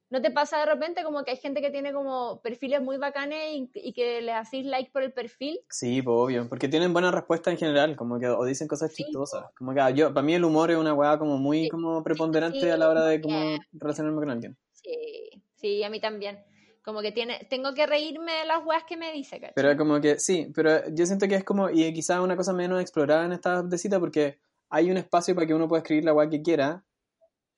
[0.09, 3.68] ¿No te pasa de repente como que hay gente que tiene como perfiles muy bacanes
[3.75, 5.59] y, que le hacéis like por el perfil?
[5.68, 9.46] Sí, pues obvio, porque tienen buena respuesta en general, como que o dicen cosas chistosas.
[9.57, 12.70] Como que ah, yo, para mí el humor es una weá como muy como preponderante
[12.70, 14.57] a la hora de como relacionarme con alguien.
[14.75, 16.38] Sí, sí, a mí también.
[16.85, 19.55] Como que tiene, tengo que reírme de las weas que me dice, ¿cachai?
[19.57, 22.81] Pero como que, sí, pero yo siento que es como, y quizás una cosa menos
[22.81, 24.38] explorada en esta de cita porque
[24.70, 26.85] hay un espacio para que uno pueda escribir la weá que quiera,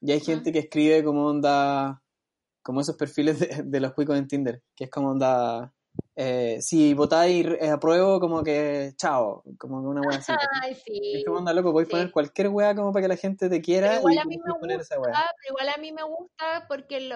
[0.00, 2.02] y hay gente que escribe como onda,
[2.62, 5.72] como esos perfiles de, los cuicos en Tinder, que es como onda,
[6.14, 10.32] eh, si votáis eh, apruebo, como que chao, como una wea así.
[10.62, 11.16] Ay, sí.
[11.16, 13.96] Es como onda loco, podéis poner cualquier wea como para que la gente te quiera
[13.98, 15.30] igual y a mí me poner gusta, esa wea.
[15.48, 17.10] Igual a mí me gusta porque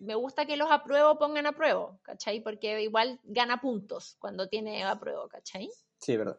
[0.00, 2.40] me gusta que los apruebo pongan apruebo, ¿cachai?
[2.40, 5.68] Porque igual gana puntos cuando tiene apruebo, ¿cachai?
[5.98, 6.38] Sí, verdad.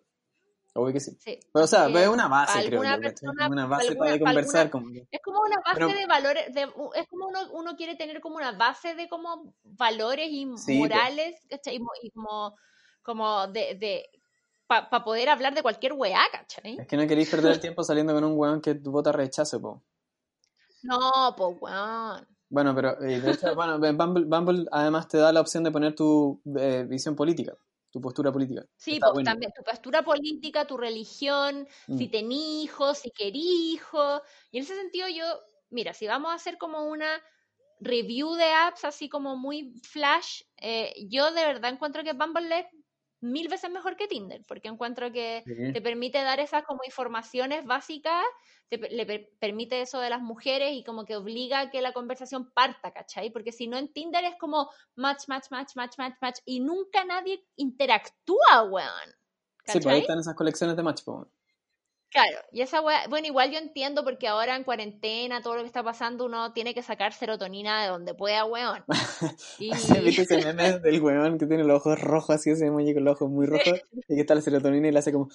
[0.73, 1.17] Obvio que sí.
[1.23, 2.99] Pero, o sea, es una base, creo yo.
[3.01, 4.69] Persona, una base para, conversar.
[4.69, 8.53] como Es como una base de valores, es como uno, uno, quiere tener como una
[8.53, 11.79] base de como valores y morales, ¿cachai?
[12.03, 12.55] Y como,
[13.01, 14.09] como de, de
[14.65, 16.77] para poder hablar de cualquier weá, ¿cachai?
[16.79, 19.61] Es que no queréis perder el tiempo saliendo con un weón que tu vota rechazo,
[19.61, 19.83] po.
[20.83, 22.25] No, po, weón.
[22.49, 25.95] Bueno, pero eh, de hecho, bueno, Bumble, Bumble, además te da la opción de poner
[25.95, 27.57] tu eh, visión política
[27.91, 28.65] tu postura política.
[28.77, 32.11] Sí, pues, también tu postura política, tu religión, si mm.
[32.11, 34.21] tenés hijos, si querés hijos.
[34.49, 35.25] Y en ese sentido yo,
[35.69, 37.21] mira, si vamos a hacer como una
[37.81, 42.65] review de apps así como muy flash, eh, yo de verdad encuentro que Bumble es
[43.21, 48.25] mil veces mejor que Tinder, porque encuentro que te permite dar esas como informaciones básicas,
[48.67, 49.05] te, le
[49.39, 53.29] permite eso de las mujeres y como que obliga a que la conversación parta, ¿cachai?
[53.29, 57.05] Porque si no en Tinder es como match, match, match, match, match, match, y nunca
[57.05, 58.89] nadie interactúa, weón.
[59.63, 59.73] ¿cachai?
[59.73, 61.27] Sí, pues ahí están esas colecciones de match, pues.
[62.11, 65.67] Claro, y esa weá, bueno, igual yo entiendo porque ahora en cuarentena, todo lo que
[65.67, 68.83] está pasando, uno tiene que sacar serotonina de donde pueda, weón.
[69.59, 69.71] Y...
[69.71, 73.15] ¿Viste ese meme del weón que tiene los ojos rojos, así ese emoji con los
[73.15, 75.29] ojos muy rojos, y que está la serotonina y le hace como...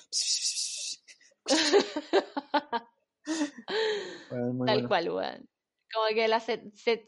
[4.66, 5.48] Tal cual, weón.
[5.94, 6.42] Como que la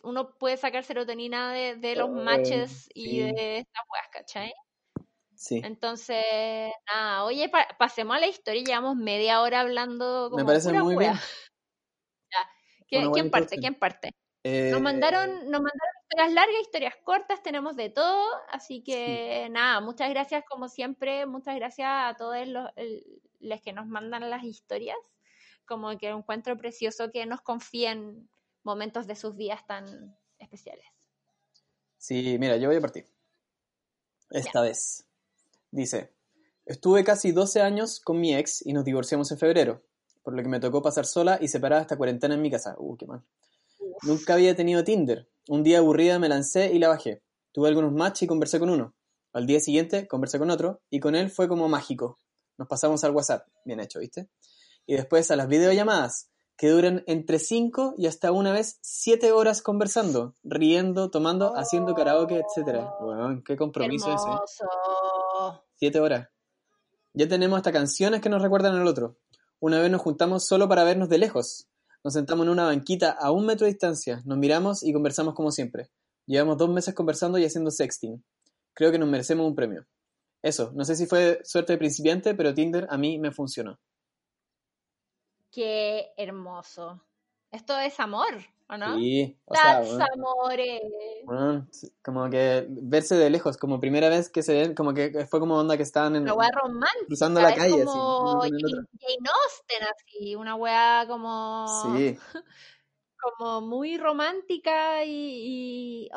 [0.04, 4.54] uno puede sacar serotonina de, de los matches y de estas weas, ¿cachai?
[5.50, 6.24] Entonces,
[6.86, 11.12] nada, oye, pasemos a la historia, llevamos media hora hablando como Me parece muy bien.
[12.88, 13.58] ¿Quién, parte?
[13.58, 14.10] ¿Quién parte?
[14.44, 19.80] Nos mandaron, eh, nos mandaron historias largas, historias cortas, tenemos de todo, así que nada,
[19.80, 22.70] muchas gracias como siempre, muchas gracias a todos los,
[23.40, 24.96] los que nos mandan las historias,
[25.66, 28.28] como que encuentro precioso que nos confíen
[28.62, 30.86] momentos de sus vidas tan especiales.
[31.98, 33.06] Sí, mira, yo voy a partir.
[34.30, 35.07] Esta vez.
[35.70, 36.14] Dice,
[36.66, 39.82] estuve casi 12 años con mi ex y nos divorciamos en febrero,
[40.22, 42.74] por lo que me tocó pasar sola y separada esta cuarentena en mi casa.
[42.78, 43.22] Uh, qué mal.
[44.02, 45.28] Nunca había tenido Tinder.
[45.48, 47.22] Un día aburrida me lancé y la bajé.
[47.52, 48.94] Tuve algunos match y conversé con uno.
[49.32, 52.18] Al día siguiente conversé con otro y con él fue como mágico.
[52.56, 53.46] Nos pasamos al WhatsApp.
[53.64, 54.28] Bien hecho, ¿viste?
[54.86, 59.62] Y después a las videollamadas, que duran entre 5 y hasta una vez 7 horas
[59.62, 62.84] conversando, riendo, tomando, haciendo karaoke, etc.
[63.46, 64.64] Qué compromiso ese.
[65.76, 66.28] 7 horas.
[67.14, 69.18] Ya tenemos hasta canciones que nos recuerdan al otro.
[69.60, 71.68] Una vez nos juntamos solo para vernos de lejos.
[72.04, 75.50] Nos sentamos en una banquita a un metro de distancia, nos miramos y conversamos como
[75.50, 75.90] siempre.
[76.26, 78.24] Llevamos dos meses conversando y haciendo sexting.
[78.72, 79.86] Creo que nos merecemos un premio.
[80.42, 83.80] Eso, no sé si fue suerte de principiante, pero Tinder a mí me funcionó.
[85.50, 87.02] Qué hermoso.
[87.50, 88.34] Esto es amor,
[88.68, 88.96] ¿o no?
[88.96, 90.82] Sí, o That's sea, amore.
[91.24, 91.66] Bueno,
[92.02, 95.56] como que verse de lejos, como primera vez que se ven, como que fue como
[95.56, 97.84] onda que estaban en, una wea romántica, cruzando la calle.
[97.84, 101.66] Como así, Jane Austen, así, una wea como...
[101.96, 102.18] Sí.
[103.20, 106.08] Como muy romántica y...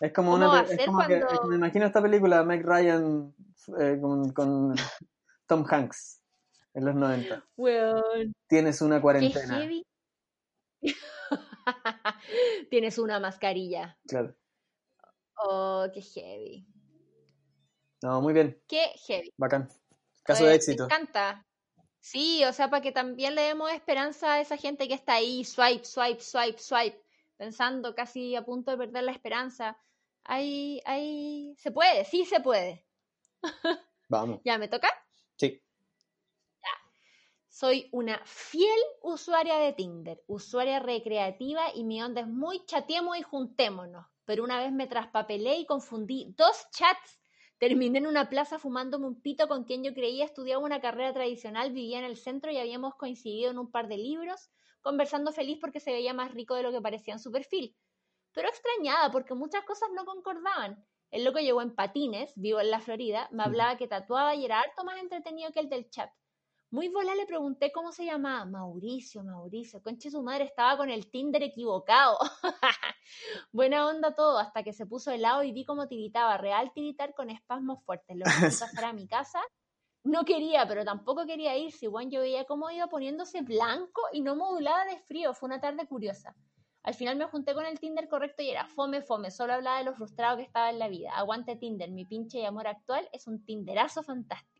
[0.00, 0.60] es como una...
[0.60, 3.34] Es como que, me imagino esta película, Meg Ryan
[3.80, 4.74] eh, con, con
[5.46, 6.20] Tom Hanks
[6.74, 7.42] en los 90.
[8.46, 9.66] Tienes una cuarentena.
[12.70, 13.98] Tienes una mascarilla.
[14.06, 14.34] Claro.
[15.36, 16.66] Oh, qué heavy.
[18.02, 18.60] No, muy bien.
[18.68, 19.32] Qué heavy.
[19.36, 19.68] Bacán.
[20.22, 20.86] Caso de éxito.
[20.86, 21.46] Me encanta.
[22.00, 25.42] Sí, o sea, para que también le demos esperanza a esa gente que está ahí,
[25.42, 27.02] swipe, swipe, swipe, swipe,
[27.38, 29.78] pensando casi a punto de perder la esperanza.
[30.24, 32.86] Ahí, ahí, se puede, sí se puede.
[34.10, 34.42] Vamos.
[34.44, 34.88] ¿Ya me toca?
[35.36, 35.63] Sí.
[37.56, 43.22] Soy una fiel usuaria de Tinder, usuaria recreativa y mi onda es muy chateemos y
[43.22, 44.06] juntémonos.
[44.24, 47.20] Pero una vez me traspapelé y confundí dos chats.
[47.58, 51.70] Terminé en una plaza fumándome un pito con quien yo creía estudiaba una carrera tradicional,
[51.70, 54.50] vivía en el centro y habíamos coincidido en un par de libros,
[54.82, 57.76] conversando feliz porque se veía más rico de lo que parecía en su perfil.
[58.32, 60.84] Pero extrañada porque muchas cosas no concordaban.
[61.12, 64.58] El loco llegó en patines, vivo en la Florida, me hablaba que tatuaba y era
[64.58, 66.10] harto más entretenido que el del chat.
[66.74, 68.44] Muy volá le pregunté cómo se llamaba.
[68.46, 69.80] Mauricio, Mauricio.
[69.80, 72.18] Conche su madre estaba con el Tinder equivocado.
[73.52, 76.36] Buena onda todo, hasta que se puso helado y vi cómo tiritaba.
[76.36, 78.16] Real tiritar con espasmos fuertes.
[78.16, 79.40] Lo que pasar a mi casa.
[80.02, 81.70] No quería, pero tampoco quería ir.
[81.70, 85.32] Si Juan yo veía cómo iba poniéndose blanco y no modulada de frío.
[85.32, 86.34] Fue una tarde curiosa.
[86.82, 89.30] Al final me junté con el Tinder correcto y era fome, fome.
[89.30, 91.12] Solo hablaba de lo frustrado que estaba en la vida.
[91.14, 94.53] Aguante Tinder, mi pinche y amor actual es un Tinderazo fantástico.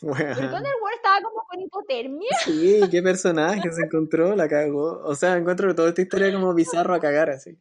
[0.00, 0.34] Bueno.
[0.34, 2.28] Pero Wonder estaba como con hipotermia.
[2.44, 5.02] Sí, qué personaje se encontró, la cagó.
[5.04, 7.58] O sea, encuentro toda esta historia como bizarro a cagar así.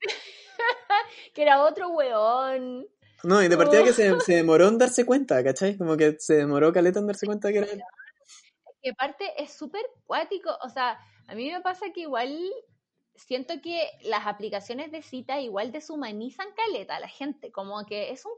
[1.34, 2.86] que era otro weón.
[3.22, 5.78] No, y de partida que se, se, demoró en darse cuenta, ¿cachai?
[5.78, 7.82] Como que se demoró Caleta en darse cuenta que era él.
[8.82, 12.38] Que aparte es súper cuático, o sea, a mí me pasa que igual
[13.16, 18.24] siento que las aplicaciones de cita igual deshumanizan caleta a la gente, como que es
[18.24, 18.32] un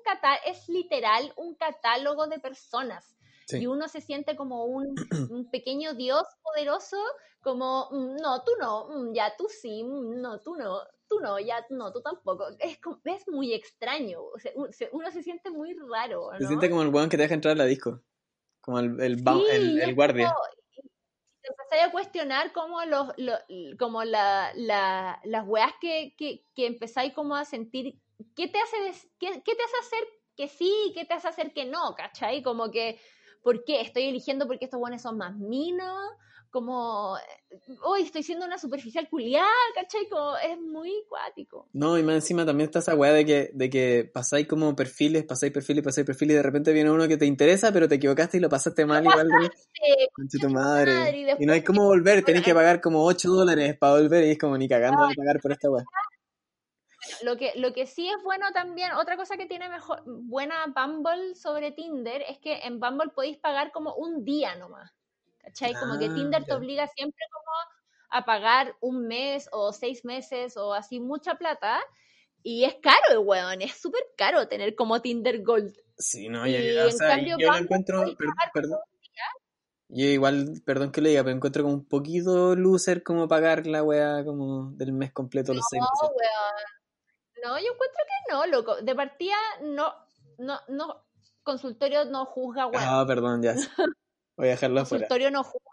[0.47, 3.17] es literal un catálogo de personas.
[3.49, 6.97] Y uno se siente como un, pequeño dios poderoso,
[7.41, 11.39] como, mm, no, tú no, mm, ya tú sí, mm, no, tú no, tú no,
[11.39, 12.49] ya no, tú tampoco.
[12.59, 14.21] Es, es muy extraño,
[14.93, 16.31] uno se siente muy raro.
[16.39, 18.03] Se siente como el weón que te deja entrar a la disco,
[18.61, 20.35] como el, el, el, guardia
[21.49, 23.09] empecé a cuestionar como los,
[23.79, 27.99] como la, las weas que, que, que, empezáis como a sentir,
[28.35, 31.65] ¿qué te hace, qué, qué, te hace hacer que sí, qué te hace hacer que
[31.65, 32.43] no, ¿cachai?
[32.43, 33.01] Como que,
[33.43, 33.81] ¿por qué?
[33.81, 36.11] ¿Estoy eligiendo porque estos buenos son más minos?
[36.51, 37.17] Como,
[37.83, 40.09] hoy estoy siendo una superficial culiada, ¿cachai?
[40.09, 41.69] Como es muy cuático.
[41.73, 45.25] No, y más encima también está esa weá de que, de que pasáis como perfiles,
[45.25, 48.37] pasáis perfiles, pasáis perfiles, y de repente viene uno que te interesa, pero te equivocaste
[48.37, 49.29] y lo pasaste mal igual.
[49.29, 50.39] De...
[50.41, 51.37] tu madre.
[51.39, 54.39] y, no hay cómo volver, tenés que pagar como 8 dólares para volver y es
[54.39, 55.85] como ni cagando de pagar por esta weá.
[57.23, 61.35] Lo que, lo que sí es bueno también, otra cosa que tiene mejor, buena Bumble
[61.35, 64.93] sobre Tinder es que en Bumble podéis pagar como un día nomás.
[65.47, 65.75] ¿Cachai?
[65.75, 67.47] Como que Tinder te obliga siempre como
[68.11, 71.81] a pagar un mes o seis meses o así mucha plata.
[72.43, 75.75] Y es caro, weón, es súper caro tener como Tinder Gold.
[75.99, 78.05] Sí, no, o sea, yo lo encuentro,
[78.53, 78.79] perdón.
[79.89, 83.85] Yo igual, perdón que le diga, pero encuentro como un poquito loser como pagar la
[83.85, 86.11] weá como del mes completo los seis meses.
[86.11, 87.45] Weón.
[87.45, 88.83] No, yo encuentro que no, loco.
[88.83, 89.95] De partida, no,
[90.39, 91.05] no, no,
[91.45, 92.85] consultorio no juzga, weón.
[92.85, 93.55] Ah, perdón, ya.
[94.37, 95.07] Voy a dejarlo afuera.
[95.31, 95.67] no juzga,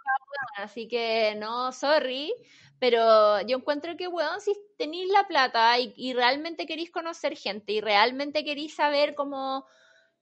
[0.58, 2.34] así que no, sorry,
[2.80, 7.82] Pero yo encuentro que, weón, si tenéis la plata y, realmente queréis conocer gente y
[7.82, 9.66] realmente queréis saber cómo...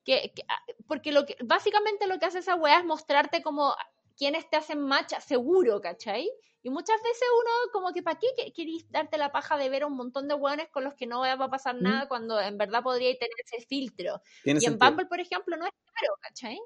[0.04, 3.76] Que, ah, porque lo que, básicamente lo que hace esa weá es mostrarte como
[4.18, 6.28] quienes te hacen match seguro, ¿cachai?
[6.64, 9.88] Y muchas veces uno, como que, ¿para qué queréis darte la paja de ver a
[9.88, 11.84] un montón de hueones con los que no va a pasar mm.
[11.84, 14.22] nada cuando en verdad podríais tener ese filtro?
[14.44, 16.60] Y en Bumble, por ejemplo, no es claro, ¿cachai?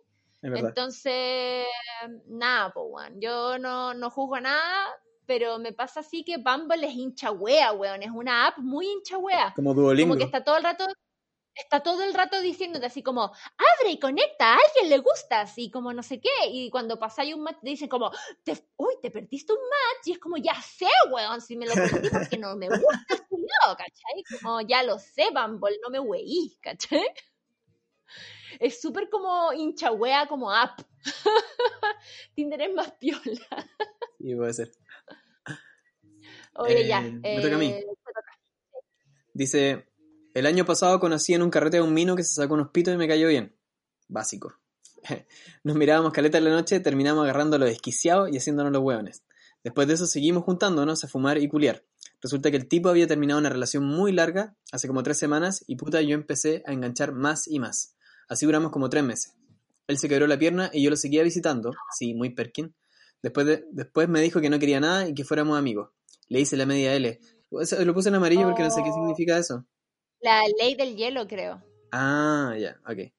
[0.53, 1.65] Entonces,
[2.27, 4.87] nada, pues, yo no, no juzgo nada,
[5.25, 8.03] pero me pasa así que Bumble es hincha wea, weón.
[8.03, 9.53] Es una app muy hincha wea.
[9.55, 10.13] Como Duolingo.
[10.13, 10.85] Como que está todo el rato
[11.55, 15.71] está todo el rato diciéndote así como, abre y conecta, a alguien le gustas, y
[15.71, 18.11] como no sé qué, y cuando pasáis un match te dicen como,
[18.43, 21.73] te, uy, te perdiste un match, y es como, ya sé, weón, si me lo
[21.73, 23.21] perdí porque no me gusta el
[23.77, 24.39] ¿cachai?
[24.41, 27.07] Como, ya lo sé, Bumble, no me weí, ¿cachai?
[28.59, 30.79] Es súper como hincha wea, como app.
[32.35, 33.21] Tinder es más piola.
[34.19, 34.71] Sí, puede ser.
[36.55, 37.01] Oye, ya.
[37.01, 37.67] Me toca a mí.
[37.67, 37.85] Eh,
[39.33, 39.85] Dice,
[40.33, 42.93] el año pasado conocí en un carrete a un mino que se sacó unos pitos
[42.93, 43.53] y me cayó bien.
[44.07, 44.53] Básico.
[45.63, 49.23] Nos mirábamos caleta en la noche, terminamos agarrando los desquiciados y haciéndonos los hueones.
[49.63, 51.83] Después de eso seguimos juntándonos a fumar y culiar.
[52.21, 55.75] Resulta que el tipo había terminado una relación muy larga, hace como tres semanas, y
[55.75, 57.95] puta yo empecé a enganchar más y más.
[58.27, 59.35] Así duramos como tres meses.
[59.87, 62.75] Él se quebró la pierna y yo lo seguía visitando, sí, muy perkin.
[63.21, 65.89] Después, de, después me dijo que no quería nada y que fuéramos amigos.
[66.27, 67.19] Le hice la media L.
[67.51, 68.93] Lo puse en amarillo porque no sé qué oh.
[68.93, 69.65] significa eso.
[70.21, 71.63] La ley del hielo, creo.
[71.91, 73.11] Ah, ya, ok.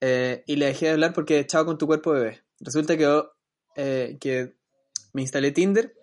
[0.00, 2.42] Eh, y le dejé de hablar porque chao con tu cuerpo bebé.
[2.60, 3.22] Resulta que,
[3.76, 4.56] eh, que
[5.12, 5.94] me instalé Tinder.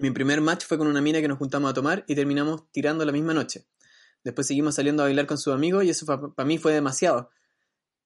[0.00, 3.04] Mi primer match fue con una mina que nos juntamos a tomar y terminamos tirando
[3.04, 3.66] la misma noche.
[4.24, 7.30] Después seguimos saliendo a bailar con sus amigos y eso para mí fue demasiado.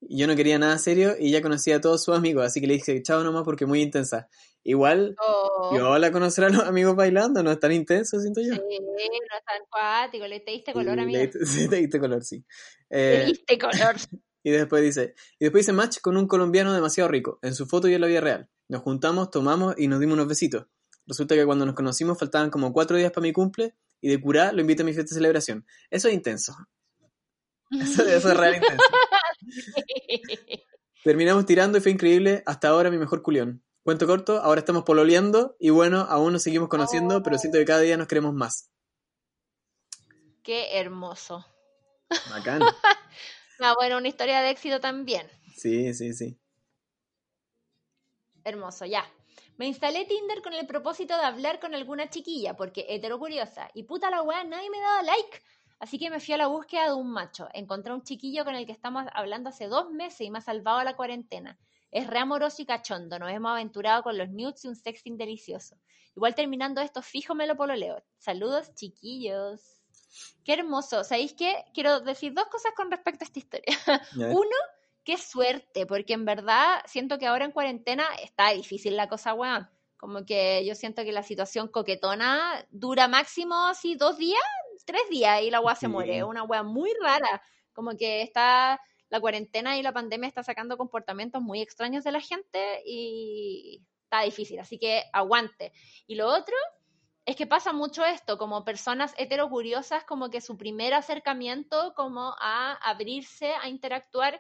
[0.01, 2.75] Yo no quería nada serio y ya conocía a todos sus amigos, así que le
[2.75, 4.29] dije chao nomás porque muy intensa.
[4.63, 5.71] Igual, oh.
[5.75, 8.55] yo la conocer a los amigos bailando, no es tan intenso, siento yo.
[8.55, 11.21] Sí, no es tan cuático, le te diste color, amigo.
[11.45, 12.45] sí, te diste color, sí.
[12.89, 13.97] te eh, diste color.
[14.43, 17.89] y después dice, y después hice match con un colombiano demasiado rico, en su foto
[17.89, 18.51] y en la vida real.
[18.69, 20.67] Nos juntamos, tomamos y nos dimos unos besitos.
[21.07, 24.53] Resulta que cuando nos conocimos faltaban como cuatro días para mi cumple y de cura
[24.53, 25.67] lo invito a mi fiesta de celebración.
[25.91, 26.57] Eso es intenso.
[27.71, 28.83] Eso, eso es real intenso.
[31.05, 32.43] Terminamos tirando y fue increíble.
[32.47, 33.63] Hasta ahora mi mejor culión.
[33.83, 37.81] Cuento corto, ahora estamos pololeando y bueno, aún nos seguimos conociendo, pero siento que cada
[37.81, 38.71] día nos queremos más.
[40.43, 41.47] Qué hermoso.
[42.31, 42.61] Bacán.
[43.61, 45.27] ah, bueno, una historia de éxito también.
[45.57, 46.39] Sí, sí, sí.
[48.45, 49.11] Hermoso, ya.
[49.59, 53.69] Me instalé Tinder con el propósito de hablar con alguna chiquilla, porque hetero curiosa.
[53.75, 55.43] Y puta la weá, nadie me daba like.
[55.81, 57.49] Así que me fui a la búsqueda de un macho.
[57.53, 60.79] Encontré un chiquillo con el que estamos hablando hace dos meses y me ha salvado
[60.79, 61.59] a la cuarentena.
[61.91, 63.19] Es re amoroso y cachondo.
[63.19, 65.77] Nos hemos aventurado con los nudes y un sexting delicioso.
[66.15, 68.01] Igual terminando esto, fijo me lo pololeo.
[68.17, 69.83] Saludos, chiquillos.
[70.45, 71.03] Qué hermoso.
[71.03, 71.65] ¿Sabéis qué?
[71.75, 73.77] Quiero decir dos cosas con respecto a esta historia.
[74.15, 74.57] Uno,
[75.09, 79.67] qué suerte, porque en verdad siento que ahora en cuarentena está difícil la cosa, weón.
[79.97, 84.43] Como que yo siento que la situación coquetona dura máximo así dos días,
[84.85, 86.25] tres días y la weá se muere.
[86.25, 87.41] Una weá muy rara.
[87.73, 88.79] Como que está
[89.09, 94.21] la cuarentena y la pandemia está sacando comportamientos muy extraños de la gente y está
[94.25, 94.61] difícil.
[94.61, 95.73] Así que aguante.
[96.07, 96.55] Y lo otro
[97.25, 102.75] es que pasa mucho esto, como personas heterocuriosas, como que su primer acercamiento como a
[102.75, 104.39] abrirse, a interactuar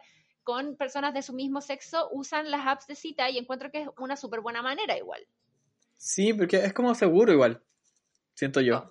[0.48, 3.88] con personas de su mismo sexo, usan las apps de cita y encuentro que es
[3.98, 5.20] una súper buena manera igual.
[5.98, 7.62] Sí, porque es como seguro igual,
[8.32, 8.90] siento yo.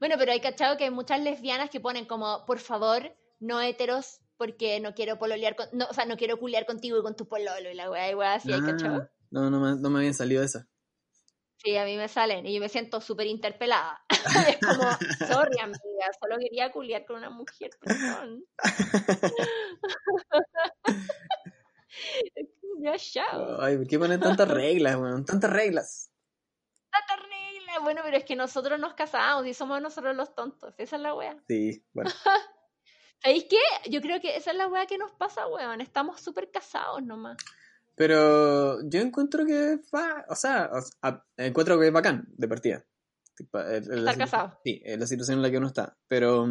[0.00, 4.22] Bueno, pero hay cachado que hay muchas lesbianas que ponen como, por favor, no heteros,
[4.38, 7.28] porque no quiero pololear con, no, o sea, no quiero culiar contigo y con tu
[7.28, 9.10] pololo y la weá, y weá así, ¿hay cachado?
[9.30, 10.66] No, no me, no me habían salido esa.
[11.62, 14.04] Sí, a mí me salen y yo me siento súper interpelada.
[14.48, 14.82] es como,
[15.28, 18.44] sorry amiga, solo quería culiar con una mujer, perdón.
[22.80, 23.60] ya, chao.
[23.60, 25.24] Ay, ¿por qué ponen tantas reglas, weón?
[25.24, 26.10] Tantas reglas.
[26.90, 27.42] Tantas reglas
[27.80, 30.74] bueno, pero es que nosotros nos casamos y somos nosotros los tontos.
[30.78, 31.36] Esa es la wea.
[31.46, 32.10] Sí, bueno.
[33.22, 33.90] ¿Sabéis qué?
[33.90, 35.80] Yo creo que esa es la wea que nos pasa, weón.
[35.80, 37.36] Estamos súper casados nomás.
[37.94, 40.70] Pero yo encuentro que va, o sea,
[41.36, 42.84] encuentro que es bacán de partida.
[43.38, 44.58] Estar casado.
[44.64, 45.96] Sí, es la situación en la que uno está.
[46.08, 46.46] Pero,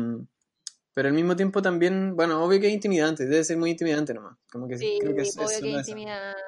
[0.94, 4.38] pero al mismo tiempo también, bueno, obvio que es intimidante, debe ser muy intimidante nomás.
[4.52, 6.42] Como que sí, creo que es, obvio que es intimidante.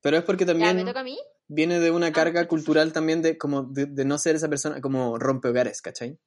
[0.00, 0.76] Pero es porque también.
[0.76, 1.18] ¿Ya me toca a mí?
[1.54, 5.18] viene de una ah, carga cultural también de como de, no ser esa persona como
[5.18, 6.18] rompe hogares, ¿cachai?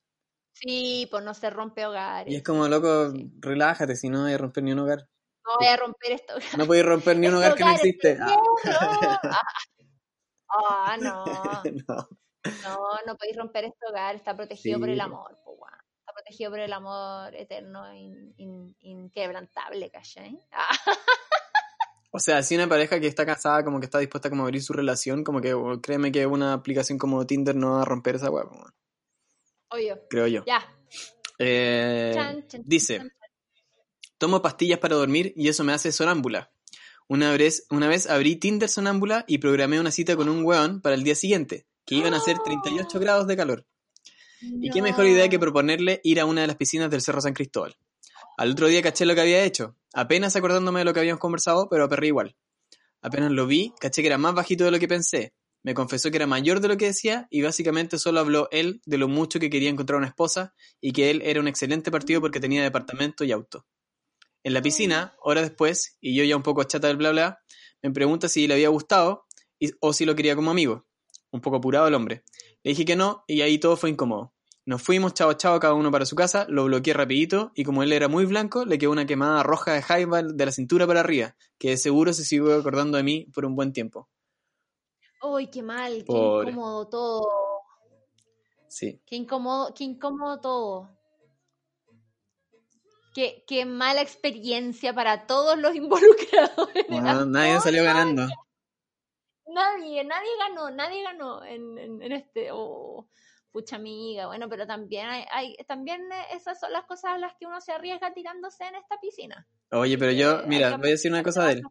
[0.54, 2.32] Sí, por no ser rompe hogares.
[2.32, 5.10] Y es como, loco, relájate, si no a romper ni un hogar.
[5.46, 6.34] No voy a romper esto.
[6.58, 8.18] No a romper ni un hogar que no existe.
[10.48, 11.26] Ah, no.
[11.88, 12.10] no.
[12.64, 12.78] No,
[13.08, 17.36] no podéis romper este hogar, está protegido por el amor, está protegido por el amor
[17.36, 17.84] eterno,
[18.80, 20.39] inquebrantable, ¿cachai?
[22.12, 24.64] O sea, si una pareja que está casada como que está dispuesta como a abrir
[24.64, 28.32] su relación, como que créeme que una aplicación como Tinder no va a romper esa
[28.32, 28.46] hueá.
[29.68, 30.00] Obvio.
[30.10, 30.46] Creo yo.
[30.46, 30.66] Ya.
[31.39, 32.16] Eh,
[32.64, 33.02] dice,
[34.26, 36.49] tomo pastillas para dormir y eso me hace sonámbula.
[37.07, 40.95] Una vez, una vez abrí Tinder sonámbula y programé una cita con un weón para
[40.95, 43.67] el día siguiente, que iban a ser 38 grados de calor.
[44.41, 47.36] Y qué mejor idea que proponerle ir a una de las piscinas del Cerro San
[47.36, 47.78] Cristóbal.
[48.36, 51.69] Al otro día caché lo que había hecho, apenas acordándome de lo que habíamos conversado,
[51.69, 52.36] pero aperré igual.
[53.03, 55.36] Apenas lo vi, caché que era más bajito de lo que pensé.
[55.61, 58.97] Me confesó que era mayor de lo que decía y básicamente solo habló él de
[58.97, 62.39] lo mucho que quería encontrar una esposa y que él era un excelente partido porque
[62.39, 63.67] tenía departamento y auto.
[64.46, 67.39] En la piscina, horas después, y yo ya un poco chata del bla bla,
[67.82, 69.26] me pregunta si le había gustado
[69.80, 70.86] o si lo quería como amigo.
[71.32, 72.24] Un poco apurado el hombre.
[72.62, 74.36] Le dije que no y ahí todo fue incómodo.
[74.64, 77.91] Nos fuimos, chao chao, cada uno para su casa, lo bloqueé rapidito y como él
[77.91, 81.36] era muy blanco, le quedó una quemada roja de jaiba de la cintura para arriba,
[81.58, 84.12] que de seguro se siguió acordando de mí por un buen tiempo.
[85.24, 87.32] Uy, qué mal, qué incómodo todo.
[88.68, 89.02] Sí.
[89.08, 90.95] Qué incómodo, qué incómodo todo.
[93.16, 96.70] Qué, qué mala experiencia para todos los involucrados.
[97.28, 98.28] nadie salió ganando.
[99.47, 102.49] Nadie, nadie ganó, nadie ganó en, en, este.
[102.51, 103.07] Oh
[103.53, 106.01] pucha amiga, bueno, pero también hay, también
[106.34, 109.47] esas son las cosas a las que uno se arriesga tirándose en esta piscina.
[109.72, 111.61] Oye, pero yo, mira, voy a decir una cosa de él.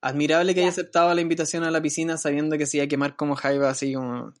[0.00, 3.16] Admirable que haya aceptado la invitación a la piscina sabiendo que se iba a quemar
[3.16, 4.32] como jaiba, así como...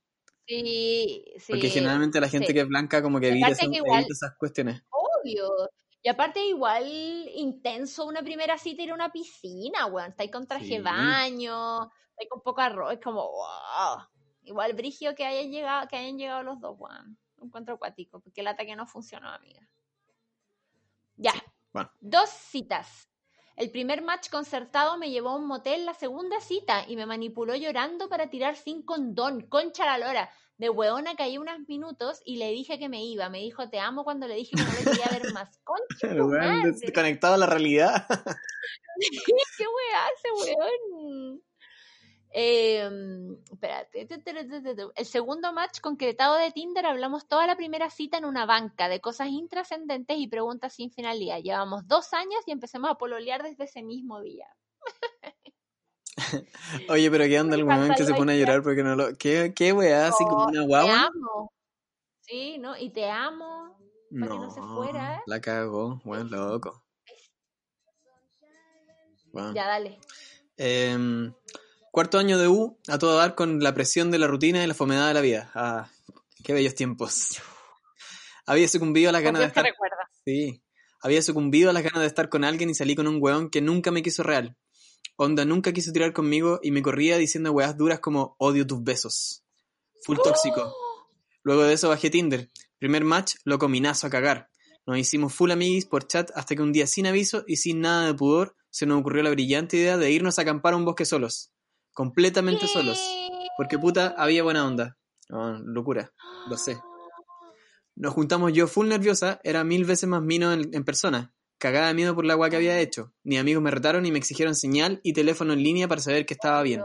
[0.46, 1.52] Sí, sí.
[1.52, 4.80] Porque generalmente la gente que es blanca como que evita, esas cuestiones.
[4.88, 5.50] Obvio.
[6.02, 6.84] Y aparte igual
[7.34, 10.10] intenso una primera cita ir a una piscina, weón.
[10.10, 14.06] Está ahí con traje de baño, está ahí con poco arroz, es como, wow.
[14.42, 17.18] Igual brigio que hayan llegado, que hayan llegado los dos, Juan.
[17.36, 19.60] Un encuentro acuático, porque el ataque no funcionó, amiga.
[21.16, 21.34] Ya.
[22.00, 23.10] Dos citas.
[23.56, 27.54] El primer match concertado me llevó a un motel la segunda cita y me manipuló
[27.54, 29.42] llorando para tirar sin condón.
[29.48, 30.30] Concha la lora.
[30.60, 33.30] De hueona caí unos minutos y le dije que me iba.
[33.30, 35.58] Me dijo te amo cuando le dije que no le quería ver más.
[35.64, 36.92] Concha.
[36.94, 38.06] conectado a la realidad.
[39.56, 41.42] ¿Qué weá ese weón?
[42.32, 44.06] Em, espérate.
[44.96, 49.00] El segundo match concretado de Tinder hablamos toda la primera cita en una banca de
[49.00, 51.38] cosas intrascendentes y preguntas sin finalidad.
[51.38, 54.46] Llevamos dos años y empecemos a pololear desde ese mismo día.
[56.88, 59.16] Oye, pero ¿qué onda el momento que se pone a llorar porque no lo...
[59.16, 60.08] ¿Qué, qué weá?
[60.08, 60.92] Así como una guagua.
[60.92, 61.52] Te amo.
[62.20, 62.76] Sí, ¿no?
[62.76, 63.78] Y te amo.
[64.10, 65.22] Para no, que no se fuera.
[65.26, 66.00] La cago.
[66.04, 66.84] Bueno, loco.
[69.54, 69.98] Ya, dale.
[70.56, 71.30] Eh,
[71.90, 74.74] Cuarto año de U, a todo dar con la presión de la rutina y la
[74.74, 75.50] fomedad de la vida.
[75.54, 75.90] Ah,
[76.44, 77.40] qué bellos tiempos.
[78.46, 79.66] Había sucumbido a las ganas de estar.
[80.24, 80.62] Sí.
[81.02, 83.60] Había sucumbido a las ganas de estar con alguien y salí con un weón que
[83.60, 84.56] nunca me quiso real.
[85.22, 89.44] Onda nunca quiso tirar conmigo y me corría diciendo weas duras como odio tus besos.
[90.04, 90.74] Full tóxico.
[91.42, 92.48] Luego de eso bajé Tinder.
[92.78, 94.48] Primer match, lo cominazo a cagar.
[94.86, 98.06] Nos hicimos full amiguis por chat hasta que un día sin aviso y sin nada
[98.06, 101.04] de pudor se nos ocurrió la brillante idea de irnos a acampar a un bosque
[101.04, 101.52] solos
[101.92, 102.98] completamente solos.
[103.58, 104.96] Porque puta, había buena onda.
[105.28, 106.12] locura,
[106.48, 106.80] lo sé.
[107.94, 111.34] Nos juntamos yo full nerviosa, era mil veces más mino en, persona.
[111.60, 113.12] Cagada de miedo por la agua que había hecho.
[113.22, 116.32] Mis amigos me retaron y me exigieron señal y teléfono en línea para saber que
[116.32, 116.82] estaba bien.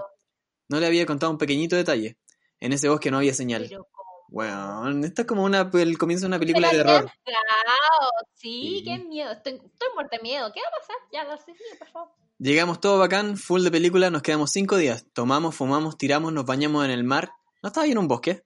[0.68, 2.18] No le había contado un pequeñito detalle.
[2.60, 3.72] En ese bosque no había señal.
[4.28, 7.10] Bueno, esto es como una, el comienzo de una película de terror.
[8.34, 9.32] Sí, qué miedo.
[9.32, 10.52] Estoy, estoy muerta de miedo.
[10.54, 10.96] ¿Qué va a pasar?
[11.14, 12.10] Ya, lo sé, por favor.
[12.38, 15.06] Llegamos todo bacán, full de película, nos quedamos cinco días.
[15.14, 17.32] Tomamos, fumamos, tiramos, nos bañamos en el mar.
[17.64, 18.44] ¿No estaba bien un bosque?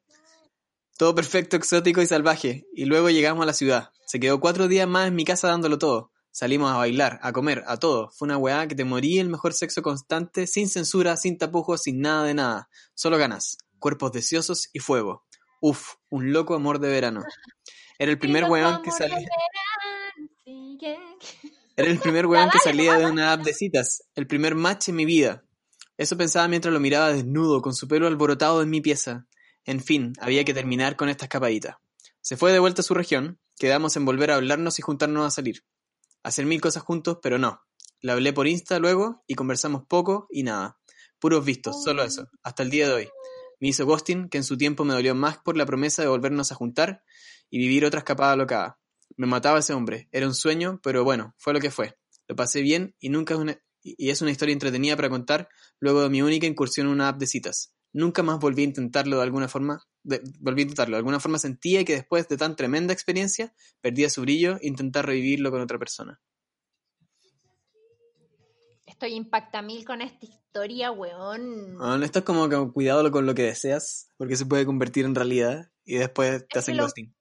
[0.96, 2.68] Todo perfecto, exótico y salvaje.
[2.76, 3.90] Y luego llegamos a la ciudad.
[4.06, 6.12] Se quedó cuatro días más en mi casa dándolo todo.
[6.32, 8.12] Salimos a bailar, a comer, a todo.
[8.12, 12.00] Fue una weá que te morí el mejor sexo constante, sin censura, sin tapujos, sin
[12.02, 12.70] nada de nada.
[12.94, 13.58] Solo ganas.
[13.80, 15.26] Cuerpos deseosos y fuego.
[15.62, 17.24] Uf, un loco amor de verano.
[17.98, 19.28] Era el primer weón que salía.
[21.76, 24.96] Era el primer weón que salía de una app de citas, el primer match en
[24.96, 25.44] mi vida.
[25.98, 29.28] Eso pensaba mientras lo miraba desnudo, con su pelo alborotado en mi pieza.
[29.66, 31.82] En fin, había que terminar con esta escapadita.
[32.22, 35.32] Se fue de vuelta a su región, quedamos en volver a hablarnos y juntarnos a
[35.32, 35.66] salir.
[36.24, 37.62] Hacer mil cosas juntos, pero no.
[38.02, 40.78] La hablé por Insta luego y conversamos poco y nada.
[41.20, 43.10] Puros vistos, solo eso, hasta el día de hoy.
[43.60, 46.52] Me hizo ghosting, que en su tiempo me dolió más por la promesa de volvernos
[46.52, 47.04] a juntar
[47.50, 48.80] y vivir otra escapada locada.
[49.18, 50.08] Me mataba ese hombre.
[50.12, 51.98] Era un sueño, pero bueno, fue lo que fue.
[52.28, 55.50] Lo pasé bien y nunca es una, y es una historia entretenida para contar
[55.80, 57.74] luego de mi única incursión en una app de citas.
[57.94, 59.82] Nunca más volví a intentarlo de alguna forma.
[60.40, 60.96] volví a intentarlo.
[60.96, 65.52] De alguna forma sentía que después de tan tremenda experiencia, perdía su brillo intentar revivirlo
[65.52, 66.20] con otra persona.
[68.86, 72.04] Estoy impacta mil con esta historia, weón.
[72.04, 75.72] esto es como que cuidado con lo que deseas, porque se puede convertir en realidad
[75.86, 77.16] y después te hacen ghosting.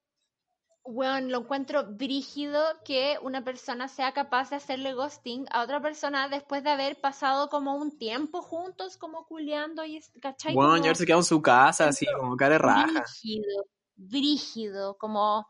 [0.91, 6.27] Weón, lo encuentro brígido que una persona sea capaz de hacerle ghosting a otra persona
[6.29, 10.55] después de haber pasado como un tiempo juntos, como culeando y, ¿cachai?
[10.55, 13.03] Weón, ya se quedado en su casa, así, como cara de raja.
[13.03, 13.65] Brígido,
[13.95, 15.47] brígido, como,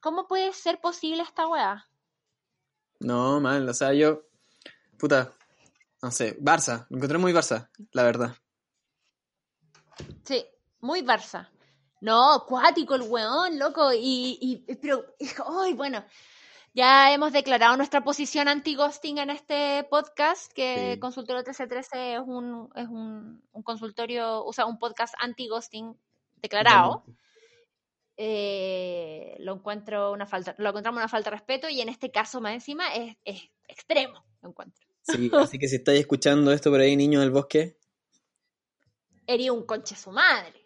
[0.00, 1.86] ¿cómo puede ser posible esta weá?
[2.98, 4.22] No, mal, o sea, yo,
[4.98, 5.32] puta,
[6.02, 8.34] no sé, Barça, me encontré muy Barça, la verdad.
[10.24, 10.44] Sí,
[10.80, 11.51] muy Barça.
[12.02, 13.92] No, cuático el weón, loco.
[13.92, 15.14] Y, y pero,
[15.60, 16.04] ay, bueno,
[16.74, 22.88] ya hemos declarado nuestra posición anti-ghosting en este podcast, que Consultorio 1313 es un, es
[22.88, 25.96] un, un consultorio, o sea, un podcast anti-ghosting
[26.42, 27.04] declarado.
[28.16, 32.40] Eh, lo encuentro una falta, lo encontramos una falta de respeto y en este caso
[32.40, 34.84] más encima es, es extremo, lo encuentro.
[35.02, 37.78] Sí, así que si estáis escuchando esto por ahí, niño del bosque.
[39.28, 40.61] Hería un conche su madre.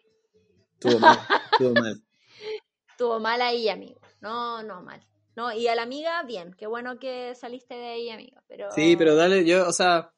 [0.79, 1.19] Tuvo mal,
[1.57, 2.01] tuvo mal.
[2.97, 3.99] Tuvo mal ahí, amigo.
[4.21, 5.05] No, no, mal.
[5.35, 6.55] No, y a la amiga, bien.
[6.55, 8.41] Qué bueno que saliste de ahí, amigo.
[8.47, 8.71] Pero...
[8.71, 10.11] Sí, pero dale, yo, o sea.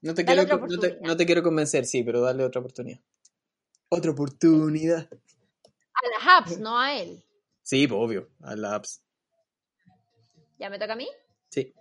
[0.00, 3.00] No te, quiero, no te, no, te, quiero convencer, sí, pero dale otra oportunidad.
[3.88, 5.08] Otra oportunidad.
[5.10, 7.22] A las apps, no a él.
[7.62, 9.02] Sí, obvio, a las apps.
[10.58, 11.08] ¿Ya me toca a mí?
[11.48, 11.74] Sí.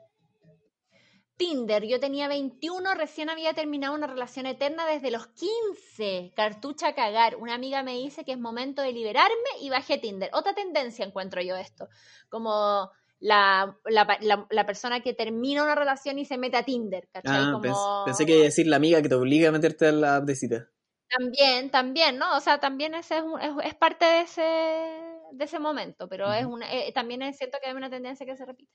[1.39, 6.33] Tinder, yo tenía 21, recién había terminado una relación eterna desde los 15.
[6.35, 7.37] Cartucha a cagar.
[7.37, 10.29] Una amiga me dice que es momento de liberarme y bajé Tinder.
[10.33, 11.87] Otra tendencia encuentro yo esto.
[12.27, 17.07] Como la, la, persona que termina una relación y se mete a Tinder.
[17.23, 17.57] Ah,
[18.05, 20.35] pensé, que iba a decir la amiga que te obliga a meterte a la de
[20.35, 20.69] cita.
[21.07, 22.35] También, también, ¿no?
[22.35, 23.23] O sea, también ese es,
[23.63, 27.69] es, parte de ese, de ese momento, pero es una, eh, también es cierto que
[27.69, 28.73] hay una tendencia que se repite.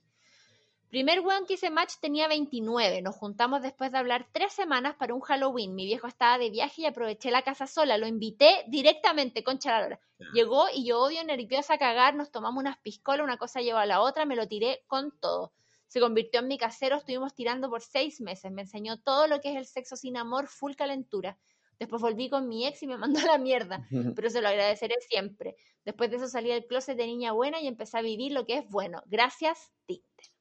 [0.94, 3.02] Primer weón que hice match tenía 29.
[3.02, 5.74] Nos juntamos después de hablar tres semanas para un Halloween.
[5.74, 7.98] Mi viejo estaba de viaje y aproveché la casa sola.
[7.98, 9.98] Lo invité directamente, con la
[10.32, 12.14] Llegó y yo odio nerviosa a cagar.
[12.14, 14.24] Nos tomamos unas piscolas, una cosa llevó a la otra.
[14.24, 15.52] Me lo tiré con todo.
[15.88, 16.98] Se convirtió en mi casero.
[16.98, 18.52] Estuvimos tirando por seis meses.
[18.52, 21.36] Me enseñó todo lo que es el sexo sin amor, full calentura.
[21.76, 23.84] Después volví con mi ex y me mandó a la mierda,
[24.14, 25.56] pero se lo agradeceré siempre.
[25.84, 28.58] Después de eso salí del closet de niña buena y empecé a vivir lo que
[28.58, 29.02] es bueno.
[29.06, 30.33] Gracias, Tinder.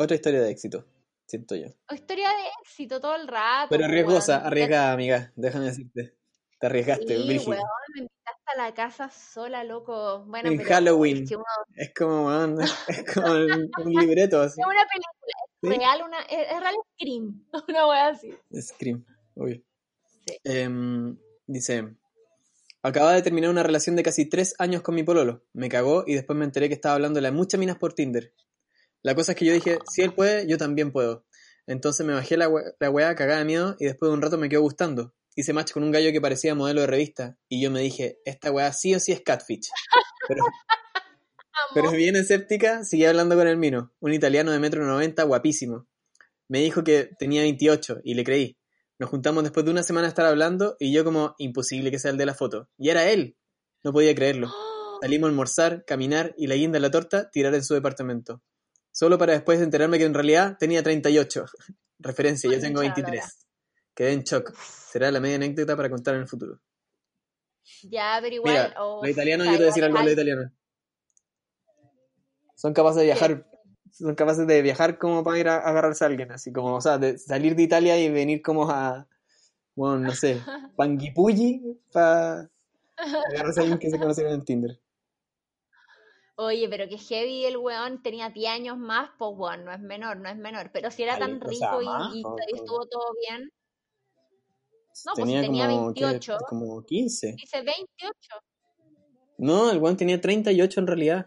[0.00, 0.84] Otra historia de éxito,
[1.26, 1.66] siento yo.
[1.92, 3.66] Historia de éxito todo el rato.
[3.68, 6.14] Pero arriesgosa, arriesgada, amiga, déjame decirte.
[6.60, 7.62] Te arriesgaste, sí, weón,
[7.94, 10.24] me invitaste a la casa sola, loco.
[10.26, 11.26] Bueno, en Halloween.
[11.74, 14.60] Es como, weón, es como un, libreto así.
[14.60, 18.32] Es una película, es real, una, es, real Scream, una weá así.
[18.60, 19.60] Scream, obvio.
[20.26, 20.36] Sí.
[20.44, 21.96] Em, dice,
[22.82, 25.42] acababa de terminar una relación de casi tres años con mi pololo.
[25.52, 28.32] Me cagó y después me enteré que estaba hablando de muchas minas por Tinder.
[29.02, 31.24] La cosa es que yo dije, si él puede, yo también puedo.
[31.66, 34.48] Entonces me bajé la, la weá cagada de miedo y después de un rato me
[34.48, 35.14] quedó gustando.
[35.36, 38.50] Hice match con un gallo que parecía modelo de revista y yo me dije, esta
[38.50, 39.68] weá sí o sí es catfish.
[40.26, 40.42] Pero,
[41.74, 45.86] pero bien escéptica, seguí hablando con el mino, un italiano de metro noventa guapísimo.
[46.48, 48.58] Me dijo que tenía 28 y le creí.
[48.98, 52.10] Nos juntamos después de una semana de estar hablando y yo como, imposible que sea
[52.10, 52.68] el de la foto.
[52.76, 53.36] Y era él.
[53.84, 54.50] No podía creerlo.
[55.02, 58.42] Salimos a almorzar, caminar y la guinda de la torta tirar en su departamento
[58.98, 61.44] solo para después enterarme que en realidad tenía 38.
[62.00, 63.46] Referencia, yo tengo 23.
[63.94, 64.52] Quedé en shock.
[64.56, 66.58] Será la media anécdota para contar en el futuro.
[67.84, 68.54] Ya, pero igual.
[68.54, 70.52] Mira, oh, los italianos, yo te voy a decir algo de los italianos.
[72.56, 73.46] Son capaces de viajar.
[73.92, 76.98] Son capaces de viajar como para ir a, agarrarse a alguien, así como, o sea,
[76.98, 79.06] de salir de Italia y venir como a,
[79.76, 80.40] bueno, no sé,
[80.76, 82.50] Panguipulli para
[82.96, 84.80] agarrarse a alguien que se conocieron en Tinder.
[86.40, 90.18] Oye, pero que heavy el weón tenía 10 años más, pues bueno, no es menor,
[90.18, 90.70] no es menor.
[90.72, 92.22] Pero si era tan rico y,
[92.54, 93.52] estuvo todo bien.
[95.04, 96.36] No, pues tenía tenía como, 28.
[96.48, 97.34] como 15.
[97.36, 98.14] Dice 28.
[99.38, 101.26] No, el weón tenía 38 en realidad.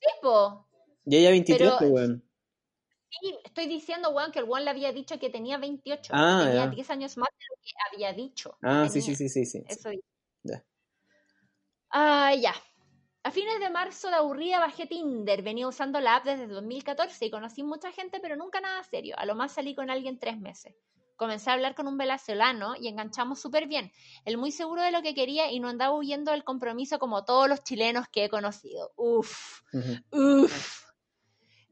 [0.00, 0.66] Sí, po.
[1.04, 2.24] Y ella 23, pero, weón.
[3.10, 6.10] Sí, estoy diciendo, weón, que el weón le había dicho que tenía 28.
[6.16, 8.56] Ah, tenía 10 años más de lo que había dicho.
[8.62, 9.62] Ah, sí, sí, sí, sí, sí.
[9.68, 9.90] Eso
[10.42, 10.64] Ya.
[11.90, 12.54] Ah, ya.
[13.22, 17.30] A fines de marzo de aburrida bajé Tinder, venía usando la app desde 2014 y
[17.30, 19.14] conocí mucha gente, pero nunca nada serio.
[19.18, 20.74] A lo más salí con alguien tres meses.
[21.16, 23.92] Comencé a hablar con un venezolano y enganchamos súper bien.
[24.24, 27.46] Él muy seguro de lo que quería y no andaba huyendo del compromiso como todos
[27.46, 28.90] los chilenos que he conocido.
[28.96, 29.60] Uf,
[30.12, 30.84] uf.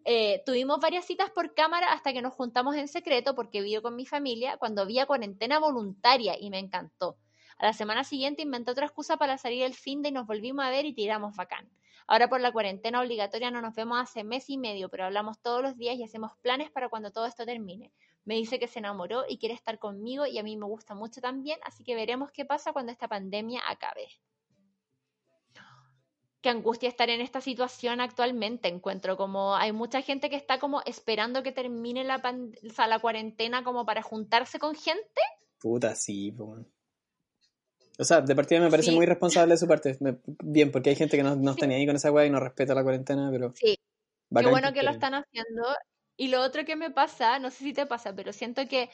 [0.04, 3.96] eh, tuvimos varias citas por cámara hasta que nos juntamos en secreto porque vivo con
[3.96, 7.16] mi familia cuando había cuarentena voluntaria y me encantó.
[7.58, 10.64] A la semana siguiente inventé otra excusa para salir el fin de y nos volvimos
[10.64, 11.68] a ver y tiramos bacán.
[12.06, 15.60] Ahora por la cuarentena obligatoria no nos vemos hace mes y medio, pero hablamos todos
[15.60, 17.92] los días y hacemos planes para cuando todo esto termine.
[18.24, 21.20] Me dice que se enamoró y quiere estar conmigo y a mí me gusta mucho
[21.20, 24.08] también, así que veremos qué pasa cuando esta pandemia acabe
[26.40, 28.68] qué angustia estar en esta situación actualmente.
[28.68, 32.22] Encuentro como hay mucha gente que está como esperando que termine la,
[32.86, 35.20] la cuarentena como para juntarse con gente.
[35.58, 36.32] Puta, sí,
[37.98, 39.98] O sea, de partida me parece muy responsable de su parte.
[40.24, 42.38] bien, porque hay gente que no, no está ni ahí con esa weá y no
[42.38, 43.52] respeta la cuarentena, pero.
[43.54, 43.76] Sí.
[44.34, 45.64] Qué bueno que, lo están haciendo.
[46.16, 48.90] Y lo otro que me pasa, no sé si te pasa, pero siento que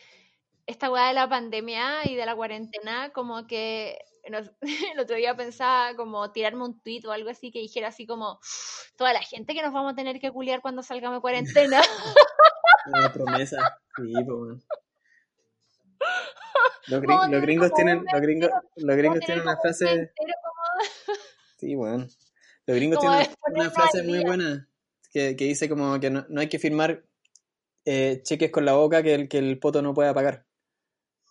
[0.67, 3.99] esta weá de la pandemia y de la cuarentena, como que
[4.95, 8.41] el otro día pensaba como tirarme un tweet o algo así que dijera así como
[8.97, 11.83] toda la gente que nos vamos a tener que culiar cuando salgamos de cuarentena.
[12.87, 14.67] Una promesa, sí, pues,
[16.87, 20.12] los, gringos tienen, los gringos, los gringos tienen una frase.
[21.59, 22.07] Sí, bueno.
[22.66, 24.68] Los gringos tienen una frase muy buena
[25.12, 27.05] que, que dice como que no, no hay que firmar
[27.85, 30.47] eh, cheques con la boca que el, que el poto no pueda pagar.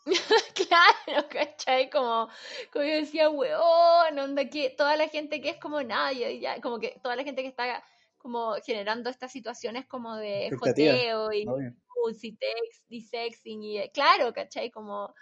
[0.56, 1.90] claro, ¿cachai?
[1.90, 2.30] Como,
[2.72, 6.80] como yo decía, weón, onda que toda la gente que es como nadie, ya, como
[6.80, 7.84] que toda la gente que está
[8.24, 11.46] como generando estas situaciones como de joteo y
[12.90, 14.72] y sexing y claro, ¿cachai?
[14.72, 15.14] Como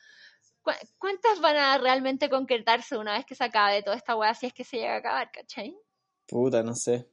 [0.97, 4.53] ¿cuántas van a realmente concretarse una vez que se acabe toda esta weá si es
[4.53, 5.75] que se llega a acabar, ¿cachai?
[6.27, 7.09] Puta, no sé.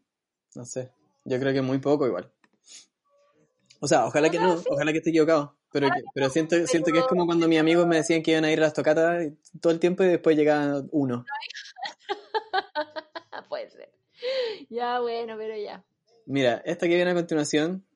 [0.54, 0.92] No sé.
[1.24, 2.30] Yo creo que muy poco igual.
[3.80, 5.56] O sea, ojalá que no, ojalá que esté equivocado.
[5.70, 8.50] Pero, pero siento, siento que es como cuando mis amigos me decían que iban a
[8.50, 9.28] ir a las tocatas
[9.60, 11.24] todo el tiempo y después llegaba uno.
[13.48, 13.92] Puede ser.
[14.68, 15.84] Ya, bueno, pero ya.
[16.26, 17.86] Mira, esta que viene a continuación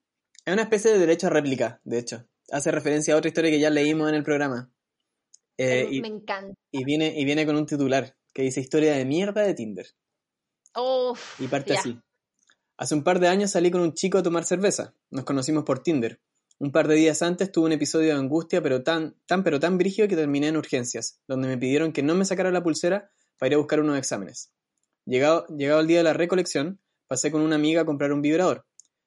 [0.44, 2.26] es una especie de derecho a réplica, de hecho.
[2.50, 4.72] Hace referencia a otra historia que ya leímos en el programa.
[5.58, 6.54] Eh, y, me encanta.
[6.70, 9.86] Y viene, y viene con un titular que dice Historia de mierda de Tinder.
[11.38, 11.98] y parte así.
[12.78, 14.94] Hace un par de años salí con un chico a tomar cerveza.
[15.10, 16.20] Nos conocimos por Tinder.
[16.58, 19.78] Un par de días antes tuve un episodio de angustia, pero tan, tan, pero tan
[19.78, 23.48] brígido que terminé en urgencias, donde me pidieron que no me sacara la pulsera para
[23.48, 24.52] ir a buscar unos exámenes.
[25.04, 28.64] Llegado, el día de la recolección, pasé con una amiga a comprar un vibrador.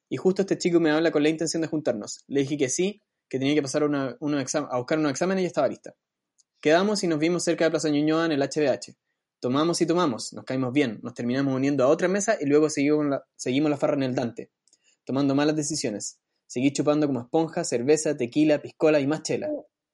[0.10, 2.24] Y justo este chico me habla con la intención de juntarnos.
[2.28, 5.96] Le dije que sí, que tenía que pasar a buscar unos exámenes y estaba lista.
[6.60, 8.96] Quedamos y nos vimos cerca de Plaza Ñuñoa en el HBH.
[9.40, 13.06] Tomamos y tomamos, nos caímos bien, nos terminamos uniendo a otra mesa y luego seguimos
[13.08, 14.50] la, farra en el Dante,
[15.04, 16.20] tomando malas decisiones.
[16.48, 19.50] Seguí chupando como esponja, cerveza, tequila, piscola y más chela.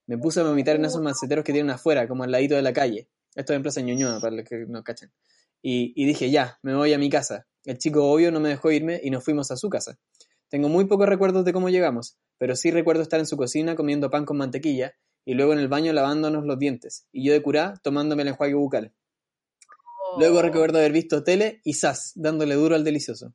[0.08, 2.74] Me puse a vomitar en esos maceteros que tienen afuera, como al ladito de la
[2.74, 3.08] calle.
[3.36, 5.12] Esto es en Plaza Ñuñoa, para los que no cachen.
[5.62, 7.48] Y, y dije, ya, me voy a mi casa.
[7.66, 10.00] El chico obvio no me dejó irme y nos fuimos a su casa.
[10.50, 14.10] Tengo muy pocos recuerdos de cómo llegamos, pero sí recuerdo estar en su cocina comiendo
[14.10, 14.94] pan con mantequilla
[15.26, 18.56] y luego en el baño lavándonos los dientes, y yo de curá tomándome el enjuague
[18.56, 18.94] bucal.
[20.18, 20.42] Luego oh.
[20.42, 23.34] recuerdo haber visto tele y sas, dándole duro al delicioso.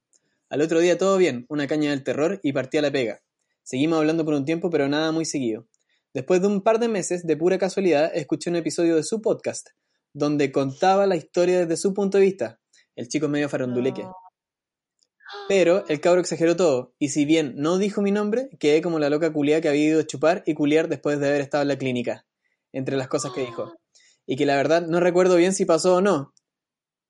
[0.50, 3.22] Al otro día todo bien, una caña del terror y partí a la pega.
[3.62, 5.66] Seguimos hablando por un tiempo, pero nada muy seguido.
[6.12, 9.70] Después de un par de meses, de pura casualidad, escuché un episodio de su podcast,
[10.16, 12.58] donde contaba la historia desde su punto de vista.
[12.94, 14.06] El chico medio faronduleque.
[15.46, 19.10] Pero el cabro exageró todo, y si bien no dijo mi nombre, quedé como la
[19.10, 21.76] loca culia que había ido a chupar y culiar después de haber estado en la
[21.76, 22.24] clínica,
[22.72, 23.74] entre las cosas que dijo.
[24.28, 26.34] Y que la verdad no recuerdo bien si pasó o no,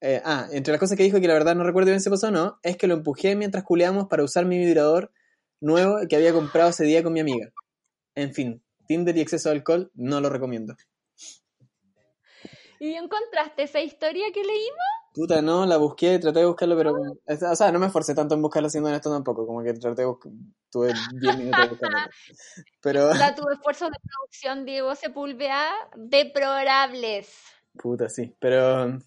[0.02, 2.26] eh, ah, entre las cosas que dijo que la verdad no recuerdo bien si pasó
[2.26, 5.12] o no, es que lo empujé mientras culeamos para usar mi vibrador
[5.62, 7.50] nuevo que había comprado ese día con mi amiga.
[8.14, 10.76] En fin, Tinder y exceso de alcohol no lo recomiendo.
[12.78, 14.96] ¿Y encontraste esa historia que leímos?
[15.14, 16.92] Puta, no, la busqué, traté de buscarlo, pero.
[16.92, 19.46] O sea, no me esforcé tanto en buscarlo haciendo esto tampoco.
[19.46, 20.30] Como que traté de buscar.
[20.70, 21.98] Tuve 10 minutos de buscarlo.
[22.82, 23.08] Pero.
[23.08, 27.34] O tu esfuerzo de producción, Diego Sepúlveda, deplorables.
[27.78, 28.34] Puta, sí.
[28.38, 28.98] Pero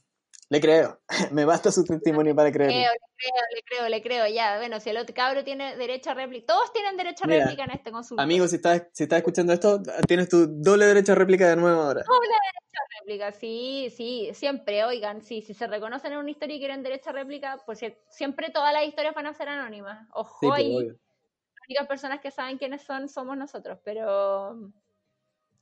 [0.50, 1.00] le creo,
[1.32, 2.72] me basta su testimonio para creer.
[2.72, 4.58] Le creo, le creo, le creo, le creo, ya.
[4.58, 7.72] Bueno, si el otro cabro tiene derecho a réplica, todos tienen derecho a réplica en
[7.72, 8.24] este consultorio.
[8.24, 11.80] Amigo, si estás, si estás escuchando esto, tienes tu doble derecho a réplica de nuevo
[11.80, 12.04] ahora.
[12.04, 16.56] Doble derecho a réplica, sí, sí, siempre, oigan, sí, si se reconocen en una historia
[16.56, 17.80] y quieren derecho a réplica, pues
[18.10, 20.08] siempre todas las historias van a ser anónimas.
[20.14, 20.88] Ojo sí, pues.
[20.88, 24.72] Las únicas personas que saben quiénes son somos nosotros, pero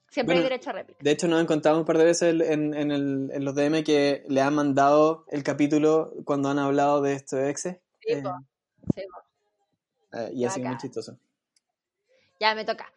[0.09, 0.99] Siempre hay derecho a réplica.
[1.03, 3.83] De hecho, nos han contado un par de veces en, en, el, en, los DM
[3.83, 7.77] que le han mandado el capítulo cuando han hablado de esto de exes.
[7.99, 8.23] Sí, eh,
[8.95, 9.01] sí,
[10.13, 11.17] eh, y así muy chistoso.
[12.39, 12.91] Ya me toca.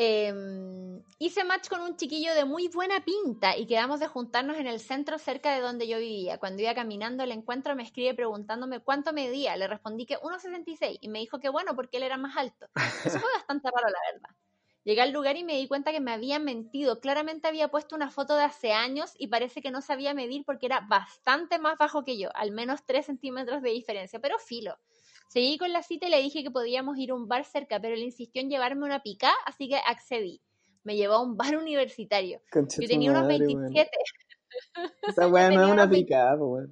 [0.00, 4.68] Em, hice match con un chiquillo de muy buena pinta y quedamos de juntarnos en
[4.68, 6.38] el centro cerca de donde yo vivía.
[6.38, 9.56] Cuando iba caminando el encuentro me escribe preguntándome cuánto medía.
[9.56, 12.68] Le respondí que 1,66 y me dijo que bueno porque él era más alto.
[13.04, 14.36] Eso fue bastante raro, la verdad.
[14.84, 17.00] Llegué al lugar y me di cuenta que me habían mentido.
[17.00, 20.66] Claramente había puesto una foto de hace años y parece que no sabía medir porque
[20.66, 24.78] era bastante más bajo que yo, al menos 3 centímetros de diferencia, pero filo.
[25.28, 27.94] Seguí con la cita y le dije que podíamos ir a un bar cerca, pero
[27.94, 30.40] él insistió en llevarme una pica, así que accedí.
[30.84, 32.40] Me llevó a un bar universitario.
[32.54, 33.90] yo tenía unos 27.
[35.06, 36.70] Esa weá no es una pica, pues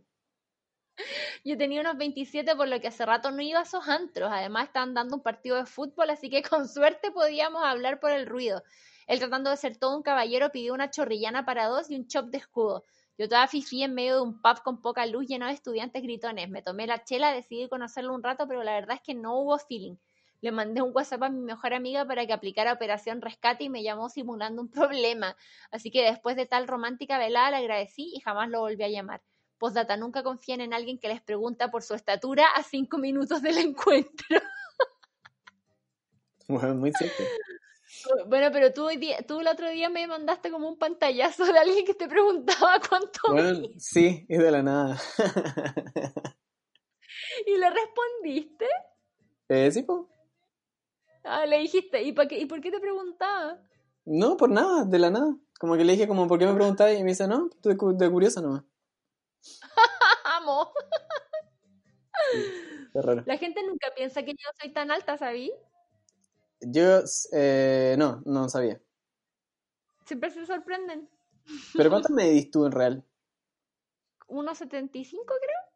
[1.44, 4.30] Yo tenía unos 27, por lo que hace rato no iba a esos antros.
[4.32, 8.26] Además, estaban dando un partido de fútbol, así que con suerte podíamos hablar por el
[8.26, 8.62] ruido.
[9.06, 12.26] Él, tratando de ser todo un caballero, pidió una chorrillana para dos y un chop
[12.26, 12.84] de escudo.
[13.18, 16.50] Yo estaba fifí en medio de un pub con poca luz lleno de estudiantes gritones.
[16.50, 19.58] Me tomé la chela, decidí conocerlo un rato, pero la verdad es que no hubo
[19.58, 19.96] feeling.
[20.42, 23.82] Le mandé un WhatsApp a mi mejor amiga para que aplicara Operación Rescate y me
[23.82, 25.36] llamó simulando un problema.
[25.70, 29.22] Así que después de tal romántica velada le agradecí y jamás lo volví a llamar.
[29.58, 33.58] Postdata, nunca confíen en alguien que les pregunta por su estatura a cinco minutos del
[33.58, 34.26] encuentro.
[36.48, 37.24] Bueno, muy cierto.
[38.28, 38.88] Bueno, pero tú,
[39.26, 43.20] tú el otro día me mandaste como un pantallazo de alguien que te preguntaba cuánto.
[43.30, 44.96] Bueno, sí, es de la nada.
[47.46, 48.66] ¿Y le respondiste?
[49.48, 50.00] Eh, sí, pues.
[51.24, 53.60] Ah, le dijiste, ¿y, por qué, ¿y por qué te preguntaba?
[54.04, 55.36] No, por nada, de la nada.
[55.58, 56.94] Como que le dije, como, ¿por qué me preguntabas?
[56.94, 58.62] Y me dice, no, de, de curiosa nomás.
[60.24, 60.72] Amo.
[62.94, 63.22] raro.
[63.26, 65.52] La gente nunca piensa que yo soy tan alta, ¿sabí?
[66.60, 67.00] Yo,
[67.32, 68.80] eh, no, no sabía.
[70.04, 71.08] Siempre se sorprenden.
[71.74, 73.04] ¿Pero cuánto medís tú en real?
[74.28, 75.66] 1,75 creo.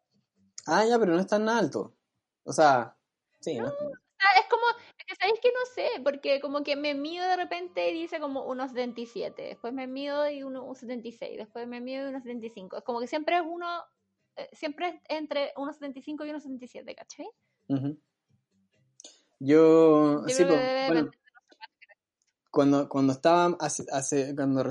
[0.65, 1.95] Ah, ya, pero no es tan alto.
[2.43, 2.95] O sea,
[3.39, 3.67] sí, no.
[3.67, 4.65] es como,
[5.11, 8.47] que sabéis que no sé, porque como que me mido de repente y dice como
[8.47, 12.77] 1,77, después me mido y 1,76, después me mido y 1,75.
[12.77, 13.67] Es como que siempre es uno,
[14.37, 17.27] eh, siempre es entre 1,75 y 1,77, ¿cachai?
[19.39, 21.11] Yo, sí, bueno,
[22.51, 24.63] cuando, cuando estaba hace, cuando,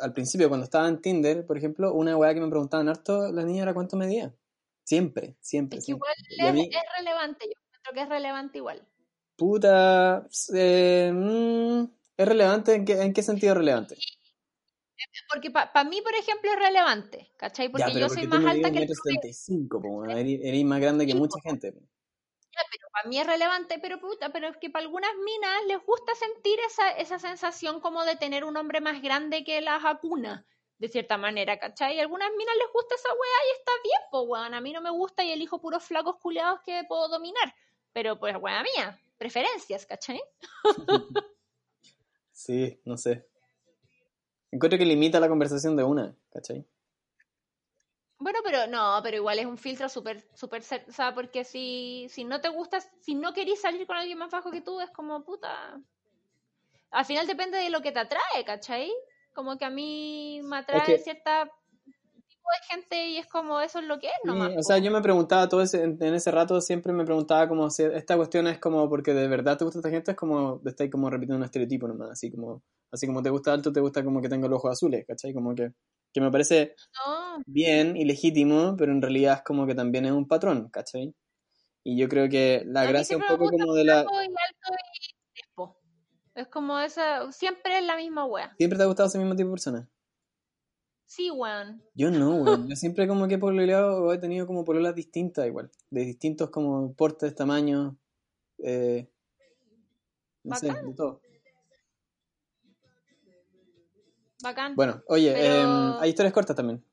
[0.00, 3.42] al principio, cuando estaba en Tinder, por ejemplo, una weá que me preguntaban harto, la
[3.42, 4.34] niña era cuánto medía.
[4.84, 5.78] Siempre, siempre.
[5.78, 6.38] Es igual es,
[6.98, 8.86] relevante, yo creo que es relevante igual.
[9.36, 11.84] Puta, eh, mm,
[12.16, 12.74] ¿es relevante?
[12.74, 13.96] ¿En qué, ¿En qué sentido es relevante?
[15.32, 17.68] Porque para mí, por ejemplo, es relevante, ¿cachai?
[17.68, 21.74] Porque, yo soy más alta que el 75, eres, más grande que mucha gente
[22.70, 26.14] pero para mí es relevante, pero puta, pero es que para algunas minas les gusta
[26.14, 30.46] sentir esa, esa sensación como de tener un hombre más grande que la jacuna,
[30.78, 31.96] de cierta manera, ¿cachai?
[31.96, 34.72] Y a algunas minas les gusta esa weá y está bien, pues weón, a mí
[34.72, 37.54] no me gusta y elijo puros flacos culeados que puedo dominar,
[37.92, 40.20] pero pues weá mía, preferencias, ¿cachai?
[42.32, 43.26] sí, no sé.
[44.50, 46.66] Encuentro que limita la conversación de una, ¿cachai?
[48.18, 52.24] Bueno, pero no, pero igual es un filtro súper, súper, o sea, porque si, si
[52.24, 55.22] no te gusta, si no querís salir con alguien más bajo que tú, es como
[55.22, 55.78] puta.
[56.90, 58.90] Al final depende de lo que te atrae, ¿cachai?
[59.34, 61.52] Como que a mí me atrae cierta
[62.52, 64.52] de gente y es como eso es lo que es nomás.
[64.56, 67.82] o sea, yo me preguntaba todo ese, en ese rato, siempre me preguntaba como si
[67.82, 71.10] esta cuestión es como porque de verdad te gusta esta gente, es como, estáis como
[71.10, 74.28] repitiendo un estereotipo nomás, así como, así como te gusta alto, te gusta como que
[74.28, 75.32] tenga los ojos azules, ¿cachai?
[75.32, 75.72] Como que
[76.16, 76.74] que me parece
[77.44, 81.14] bien y legítimo, pero en realidad es como que también es un patrón, ¿cachai?
[81.84, 84.06] Y yo creo que la gracia un poco como de la...
[86.34, 88.54] Es como esa, siempre es la misma wea.
[88.56, 89.90] ¿Siempre te ha gustado ese mismo tipo de persona?
[91.06, 91.82] Sí, weón.
[91.94, 92.68] Yo no, weón.
[92.68, 95.70] Yo siempre como que por lado he tenido como pololas distintas igual.
[95.90, 97.94] De distintos como portes, tamaños,
[98.58, 99.08] eh,
[100.42, 101.20] no sé, de todo.
[104.74, 106.84] Bueno, oye, em, hay historias cortas también.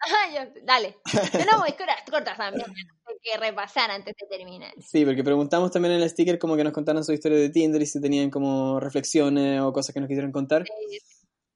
[0.64, 0.96] dale.
[1.50, 2.66] no historias cortas también.
[3.06, 4.72] Hay que repasar antes de terminar.
[4.80, 7.82] Sí, porque preguntamos también en el sticker como que nos contaran su historia de Tinder
[7.82, 10.64] y si tenían como reflexiones o cosas que nos quisieran contar.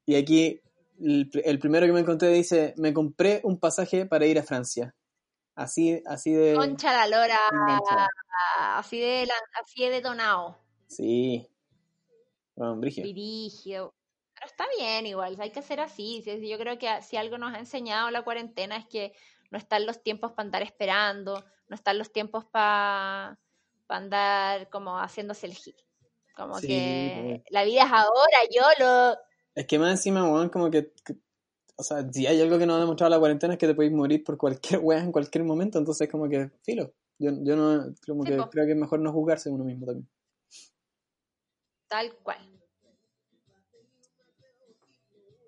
[0.07, 0.61] Y aquí
[1.01, 4.95] el, primero que me encontré dice, me compré un pasaje para ir a Francia.
[5.55, 6.55] Así, así de...
[6.55, 7.39] Concha la lora.
[8.77, 9.29] Así de,
[9.61, 10.57] así de detonado.
[10.87, 11.47] Sí.
[12.55, 13.95] Bueno, Brigio
[14.47, 16.23] está bien igual, hay que hacer así.
[16.25, 19.13] Yo creo que si algo nos ha enseñado la cuarentena es que
[19.51, 23.39] no están los tiempos para andar esperando, no están los tiempos para
[23.89, 25.77] andar como haciéndose el gil.
[26.37, 29.17] Como que la vida es ahora, yo lo...
[29.55, 30.93] Es que más encima, weón, como que,
[31.77, 33.93] O sea, si hay algo que nos ha demostrado la cuarentena es que te podéis
[33.93, 36.93] morir por cualquier weá en cualquier momento, entonces como que, filo.
[37.19, 40.09] Yo, yo no, como que creo que es mejor no juzgarse uno mismo también.
[41.87, 42.39] Tal cual.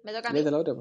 [0.02, 0.38] Me toca a mí.
[0.38, 0.74] Léete la otra.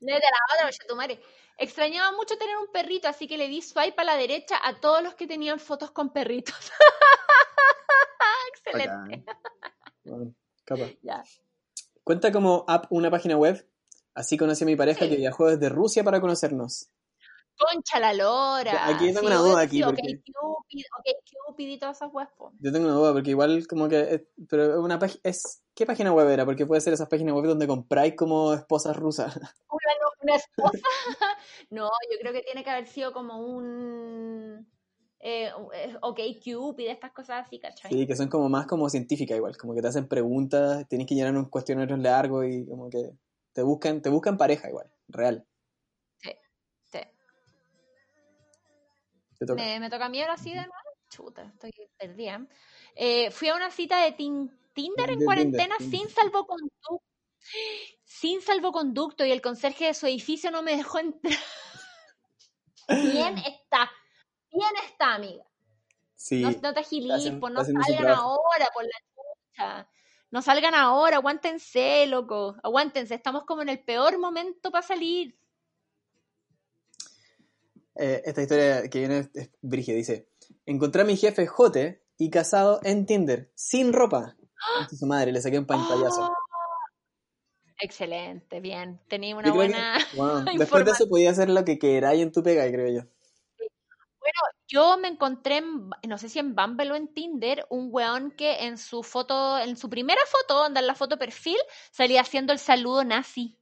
[0.00, 1.20] Léete la otra, tu madre.
[1.56, 5.02] Extrañaba mucho tener un perrito, así que le di swipe a la derecha a todos
[5.02, 6.54] los que tenían fotos con perritos.
[8.48, 9.24] Excelente.
[10.04, 10.34] Bueno,
[11.02, 11.22] Ya.
[12.08, 13.68] Cuenta como app una página web.
[14.14, 16.88] Así conocí a mi pareja que viajó desde Rusia para conocernos.
[17.54, 18.86] Concha la lora.
[18.86, 19.82] Aquí tengo una duda aquí.
[19.82, 20.00] Porque...
[20.00, 21.14] Okay, Cupid, okay,
[21.46, 22.30] Cupid y todas esas webs.
[22.60, 24.26] Yo tengo una duda porque igual como que...
[24.48, 26.46] Pero una es ¿Qué página web era?
[26.46, 29.36] Porque puede ser esas páginas web donde compráis como esposas rusas.
[29.68, 29.92] Una,
[30.22, 30.78] una esposa.
[31.68, 34.66] no, yo creo que tiene que haber sido como un
[35.20, 37.92] eh, eh, ok Cupid, estas cosas así, ¿cachai?
[37.92, 41.14] Sí, que son como más como científicas igual, como que te hacen preguntas, tienes que
[41.14, 43.10] llenar unos cuestionarios largos y como que
[43.52, 45.44] te buscan, te buscan pareja igual, real.
[46.18, 46.30] Sí,
[46.84, 47.00] sí.
[49.56, 50.72] Me, toca a mí ahora sí de nuevo.
[51.10, 52.46] Chuta, estoy perdida.
[52.94, 57.02] Eh, fui a una cita de Tinder en cuarentena sin salvoconducto.
[58.04, 61.34] Sin salvoconducto y el conserje de su edificio no me dejó entrar.
[62.88, 63.90] Bien está
[64.58, 65.44] bien está, amiga.
[66.14, 66.42] Sí.
[66.42, 69.88] No, te agilies, pues no salgan ahora por la chucha.
[70.30, 72.56] No salgan ahora, aguántense, loco.
[72.62, 75.38] Aguántense, estamos como en el peor momento para salir.
[77.94, 80.28] Eh, esta historia que viene es Brigia, dice,
[80.66, 84.36] encontré a mi jefe Jote y casado en Tinder, sin ropa.
[84.60, 84.88] ¡Ah!
[84.90, 86.24] Su madre, le saqué un pantallazo.
[86.24, 86.48] ¡Ah!
[87.80, 89.00] Excelente, bien.
[89.08, 89.98] Tenía una buena.
[90.58, 93.08] Después de eso podía hacer lo que queráis en tu pega, creo yo.
[94.28, 98.66] Bueno, yo me encontré, no sé si en Bumble o en Tinder, un weón que
[98.66, 101.56] en su foto, en su primera foto, anda en la foto perfil,
[101.90, 103.56] salía haciendo el saludo nazi.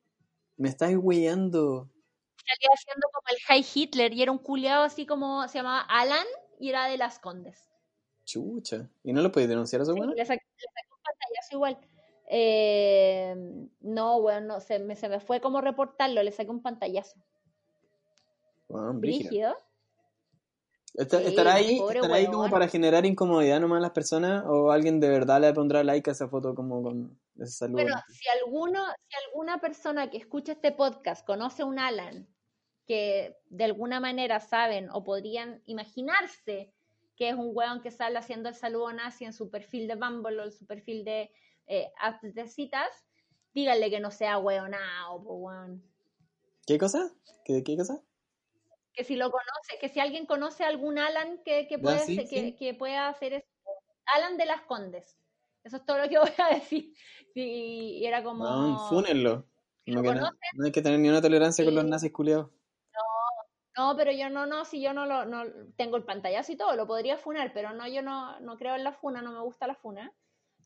[0.57, 1.89] Me estás weyando.
[2.37, 6.27] Salía haciendo como el High Hitler y era un culiado así como se llamaba Alan
[6.59, 7.71] y era de las Condes.
[8.25, 8.91] Chucha.
[9.05, 10.17] ¿Y no lo podéis denunciar a ese weón?
[10.17, 10.45] le, saqué,
[10.91, 11.79] un pantallazo igual.
[12.29, 17.21] Eh, no, weón, no, se me, se me fue como reportarlo, le saqué un pantallazo.
[18.69, 19.57] Brígido.
[20.97, 21.79] ¿Estará ahí,
[22.11, 25.85] ahí como para generar incomodidad nomás a las personas o alguien de verdad le pondrá
[25.85, 27.83] like a esa foto como con ese saludo?
[27.83, 32.27] Bueno, si, alguno, si alguna persona que escucha este podcast conoce a un Alan
[32.87, 36.73] que de alguna manera saben o podrían imaginarse
[37.17, 40.41] que es un weón que sale haciendo el saludo nazi en su perfil de Bumble
[40.41, 41.31] o en su perfil de
[41.67, 41.91] eh,
[42.23, 42.89] de citas,
[43.53, 45.83] díganle que no sea weonado, weón.
[46.67, 47.11] ¿Qué cosa?
[47.45, 48.01] ¿Qué, ¿Qué cosa?
[48.97, 52.75] Que si lo conoce, que si alguien conoce a algún Alan que, que, puede, que,
[52.75, 53.47] pueda hacer eso.
[54.07, 55.19] Alan de las Condes.
[55.63, 56.95] Eso es todo lo que voy a decir.
[57.35, 58.45] y era como.
[58.45, 59.47] No, fúnenlo.
[59.87, 60.31] No, no,
[60.65, 62.51] hay que tener ni una tolerancia con los nazis culiados.
[63.77, 65.45] No, no, pero yo no, no, si yo no lo no,
[65.77, 68.83] tengo el pantallazo y todo, lo podría funar, pero no, yo no, no creo en
[68.83, 70.13] la funa, no me gusta la funa.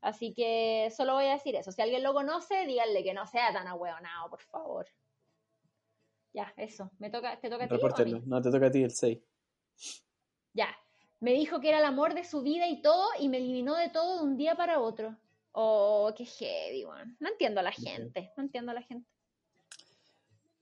[0.00, 1.70] Así que solo voy a decir eso.
[1.72, 4.86] Si alguien lo conoce, díganle que no sea tan ahueonado, por favor.
[6.32, 6.90] Ya, eso.
[6.98, 8.22] Me toca, ¿Te toca a ti?
[8.24, 9.18] No, te toca a ti el 6.
[10.54, 10.68] Ya.
[11.20, 13.90] Me dijo que era el amor de su vida y todo, y me eliminó de
[13.90, 15.16] todo de un día para otro.
[15.52, 17.16] Oh, qué heavy, man.
[17.20, 18.32] No entiendo a la gente.
[18.36, 19.08] No entiendo a la gente.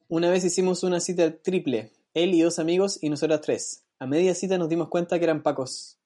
[0.09, 1.93] Una vez hicimos una cita triple.
[2.15, 3.85] Él y dos amigos y nosotras tres.
[3.99, 5.99] A media cita nos dimos cuenta que eran pacos.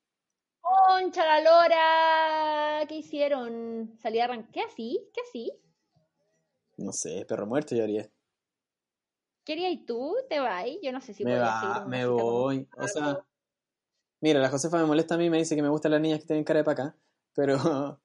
[0.61, 2.87] ¡Concha la lora!
[2.89, 3.97] ¿Qué hicieron?
[4.03, 4.51] ¿Salí a arrancar?
[4.51, 5.01] ¿Qué así?
[5.15, 5.53] ¿Qué así?
[6.77, 8.11] No sé, perro muerto yo haría.
[9.45, 10.17] ¿Quería y tú?
[10.29, 10.67] ¿Te vas?
[10.83, 12.69] Yo no sé si me va, me voy.
[12.77, 13.19] O sea,
[14.21, 16.27] mira, la Josefa me molesta a mí, me dice que me gustan las niñas que
[16.27, 16.97] tienen cara de paca,
[17.35, 17.57] pero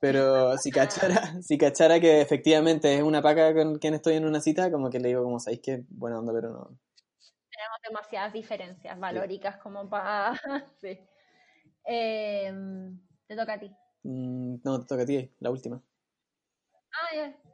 [0.00, 4.40] pero si cachara, si cachara que efectivamente es una paca con quien estoy en una
[4.40, 6.78] cita, como que le digo, como sabéis que buena onda, pero no.
[7.50, 10.34] Tenemos demasiadas diferencias valóricas como para.
[10.80, 10.98] sí.
[11.84, 13.70] Em, te toca a ti.
[14.02, 15.82] Mm, no, te toca a ti, la última.
[16.92, 17.53] Ah, ya.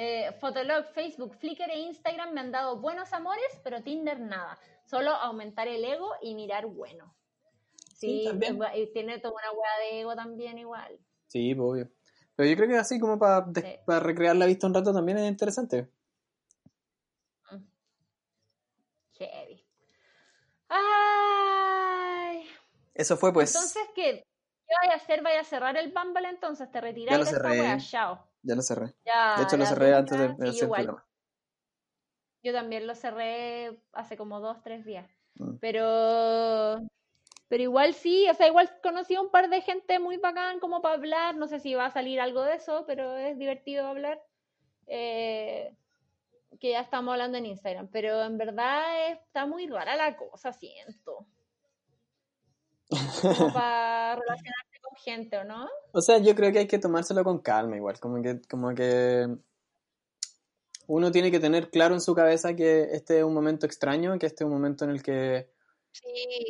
[0.00, 4.56] Eh, Fotolog, Facebook, Flickr e Instagram me han dado buenos amores, pero Tinder nada.
[4.84, 7.16] Solo aumentar el ego y mirar bueno.
[7.96, 11.00] Sí, y tiene toda una hueá de ego también igual.
[11.26, 11.90] Sí, pues, obvio.
[12.36, 13.44] Pero yo creo que así como para,
[13.98, 15.90] recrear la vista un rato también es interesante.
[17.50, 17.64] Mm.
[19.14, 19.66] Heavy.
[20.68, 22.46] Ay.
[22.94, 23.52] Eso fue pues.
[23.52, 24.22] Entonces, ¿qué?
[24.64, 25.22] ¿Qué vaya a hacer?
[25.22, 26.70] ¿Vaya a cerrar el Bumble entonces?
[26.70, 27.78] ¿Te retiras de esta wea?
[27.78, 28.27] Chao.
[28.42, 28.94] Ya lo cerré.
[29.04, 31.04] de hecho, lo cerré antes de, hacer el programa.
[32.42, 35.10] Yo también lo cerré hace como dos, tres días.
[35.34, 35.56] Mm.
[35.60, 36.88] Pero
[37.48, 40.82] pero igual sí, o sea, igual conocí a un par de gente muy bacán como
[40.82, 41.34] para hablar.
[41.36, 44.22] No sé si va a salir algo de eso, pero es divertido hablar.
[44.86, 45.74] Eh,
[46.60, 47.88] que ya estamos hablando en Instagram.
[47.88, 51.26] Pero en verdad está muy rara la cosa, siento.
[53.22, 54.67] Como para relacionarse con
[54.98, 55.68] gente, ¿o no?
[55.92, 59.26] O sea, yo creo que hay que tomárselo con calma igual, como que, como que
[60.86, 64.26] uno tiene que tener claro en su cabeza que este es un momento extraño, que
[64.26, 65.50] este es un momento en el que...
[65.90, 66.46] Sí,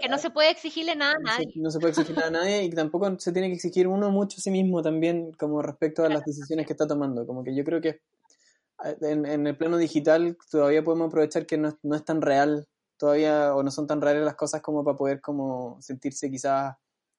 [0.00, 1.52] que no se puede exigirle nada a nadie.
[1.56, 4.36] No se, puede exigir nada a nadie y tampoco se tiene que exigir uno mucho
[4.38, 7.26] a sí mismo también como respecto a las decisiones que está tomando.
[7.26, 8.00] Como que yo creo que
[9.02, 12.66] en, en el plano digital todavía podemos aprovechar que no, no es tan real
[12.96, 16.76] todavía o no son tan reales las cosas como para poder como sentirse quizás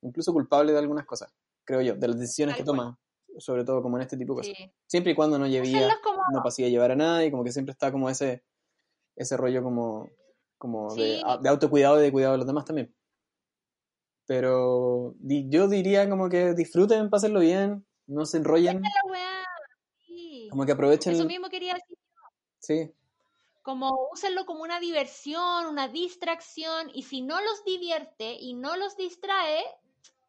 [0.07, 2.99] incluso culpable de algunas cosas, creo yo, de las decisiones que toma,
[3.37, 4.69] sobre todo como en este tipo de cosas.
[4.85, 5.87] Siempre y cuando no llevía,
[6.31, 8.43] no pasía a llevar a nadie, como que siempre está como ese,
[9.15, 10.09] ese rollo como,
[10.57, 12.93] como de, de, autocuidado y de cuidado de los demás también.
[14.25, 18.81] Pero yo diría como que disfruten, pásenlo bien, no se enrollen.
[20.49, 21.13] Como que aprovechen.
[21.13, 21.97] Eso mismo quería decir.
[22.59, 22.91] Sí,
[23.67, 28.95] como úsenlo como una diversión, una distracción, y si no los divierte y no los
[28.95, 29.61] distrae,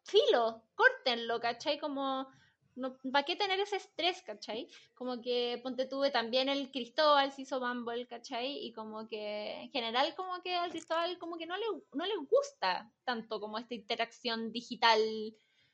[0.09, 1.79] filo, córtenlo, ¿cachai?
[1.79, 2.27] Como,
[2.75, 4.67] no, ¿para qué tener ese estrés, cachai?
[4.93, 8.65] Como que, ponte tuve también el Cristóbal, se hizo Bumble, ¿cachai?
[8.65, 12.17] Y como que, en general, como que al Cristóbal como que no le, no le
[12.17, 14.99] gusta tanto como esta interacción digital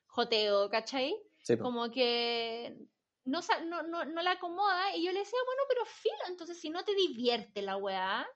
[0.07, 1.15] joteo, ¿cachai?
[1.61, 2.75] Como que
[3.25, 6.69] no, no, no, no la acomoda y yo le decía, bueno, pero filo, entonces si
[6.69, 8.27] no te divierte la weá,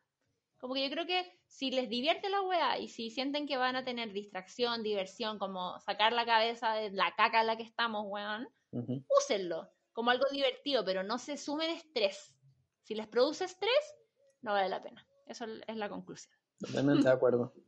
[0.60, 3.76] como que yo creo que si les divierte la weá y si sienten que van
[3.76, 8.06] a tener distracción, diversión, como sacar la cabeza de la caca en la que estamos,
[8.08, 12.34] weón, úsenlo como algo divertido, pero no se sumen estrés.
[12.84, 13.96] Si les produce estrés,
[14.42, 15.06] no vale la pena.
[15.26, 16.34] Eso es la conclusión.
[16.60, 17.54] Totalmente de acuerdo.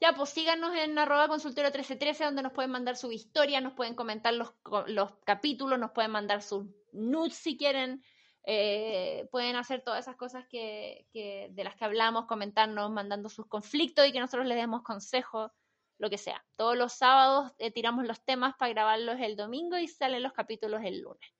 [0.00, 3.96] Ya, pues síganos en arroba consultero 1313, donde nos pueden mandar su historia, nos pueden
[3.96, 4.54] comentar los,
[4.86, 8.04] los capítulos, nos pueden mandar sus nudes si quieren.
[8.44, 13.46] Eh, pueden hacer todas esas cosas que, que, de las que hablamos, comentarnos, mandando sus
[13.46, 15.50] conflictos y que nosotros les demos consejos,
[15.98, 16.44] lo que sea.
[16.56, 20.80] Todos los sábados eh, tiramos los temas para grabarlos el domingo y salen los capítulos
[20.84, 21.34] el lunes.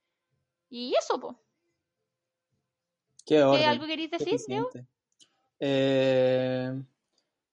[0.68, 1.36] Y eso, pues.
[3.24, 4.38] ¿Qué, ¿Algo queréis decir,
[5.60, 6.82] Eh,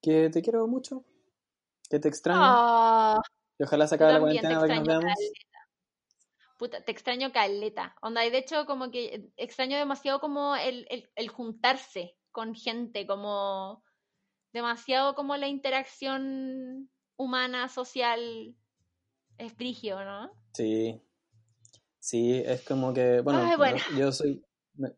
[0.02, 1.04] que te quiero mucho,
[1.90, 2.40] que te extraño.
[2.42, 3.22] Ah,
[3.58, 5.14] y ojalá se acabe la cuarentena para que nos veamos.
[6.58, 7.96] Puta, te extraño caleta.
[8.02, 13.84] Onda, y de hecho, como que extraño demasiado como el, el, juntarse con gente, como
[14.54, 18.56] demasiado como la interacción humana, social,
[19.38, 20.32] es frigio, ¿no?
[20.54, 21.02] Sí.
[22.00, 23.42] Sí, es como que, bueno,
[23.98, 24.46] yo soy,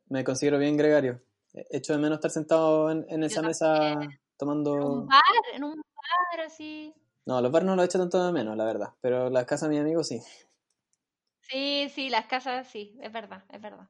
[0.10, 1.22] me, considero bien gregario.
[1.54, 3.98] Echo de menos estar sentado en, en esa mesa
[4.38, 4.76] tomando...
[4.76, 5.22] En un bar,
[5.54, 6.94] en un bar así.
[7.26, 8.94] No, los bares no lo he hecho tanto de menos, la verdad.
[9.02, 10.22] Pero las casas de mis amigos sí.
[11.50, 13.88] Sí, sí, las casas sí, es verdad, es verdad.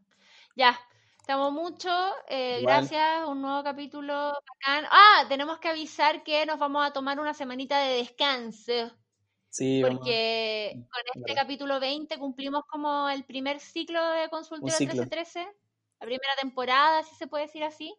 [0.55, 0.79] Ya,
[1.19, 1.89] estamos mucho.
[2.27, 4.85] Eh, gracias, un nuevo capítulo bacán.
[4.91, 8.91] Ah, tenemos que avisar que nos vamos a tomar una semanita de descanso.
[9.49, 15.47] Sí, porque con este capítulo 20 cumplimos como el primer ciclo de Consultorio 1313,
[15.99, 17.95] la primera temporada, si se puede decir así.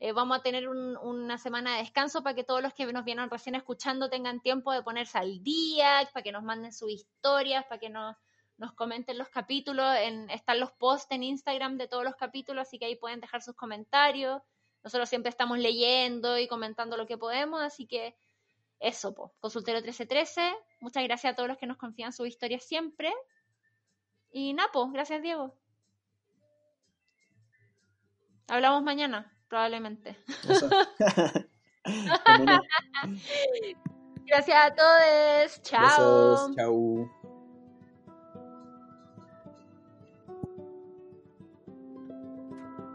[0.00, 3.28] Eh, vamos a tener una semana de descanso para que todos los que nos vienen
[3.28, 7.80] recién escuchando tengan tiempo de ponerse al día, para que nos manden sus historias, para
[7.80, 8.16] que nos,
[8.58, 9.86] nos comenten los capítulos.
[9.96, 13.42] En, están los posts en Instagram de todos los capítulos, así que ahí pueden dejar
[13.42, 14.42] sus comentarios.
[14.84, 18.16] Nosotros siempre estamos leyendo y comentando lo que podemos, así que
[18.80, 19.32] eso, po.
[19.40, 20.54] Consultero 1313.
[20.80, 23.12] Muchas gracias a todos los que nos confían sus historias siempre.
[24.30, 25.54] Y Napo, gracias Diego.
[28.46, 30.16] Hablamos mañana probablemente.
[34.26, 35.62] Gracias a todos.
[35.62, 36.54] Chao.
[36.54, 37.17] Chao.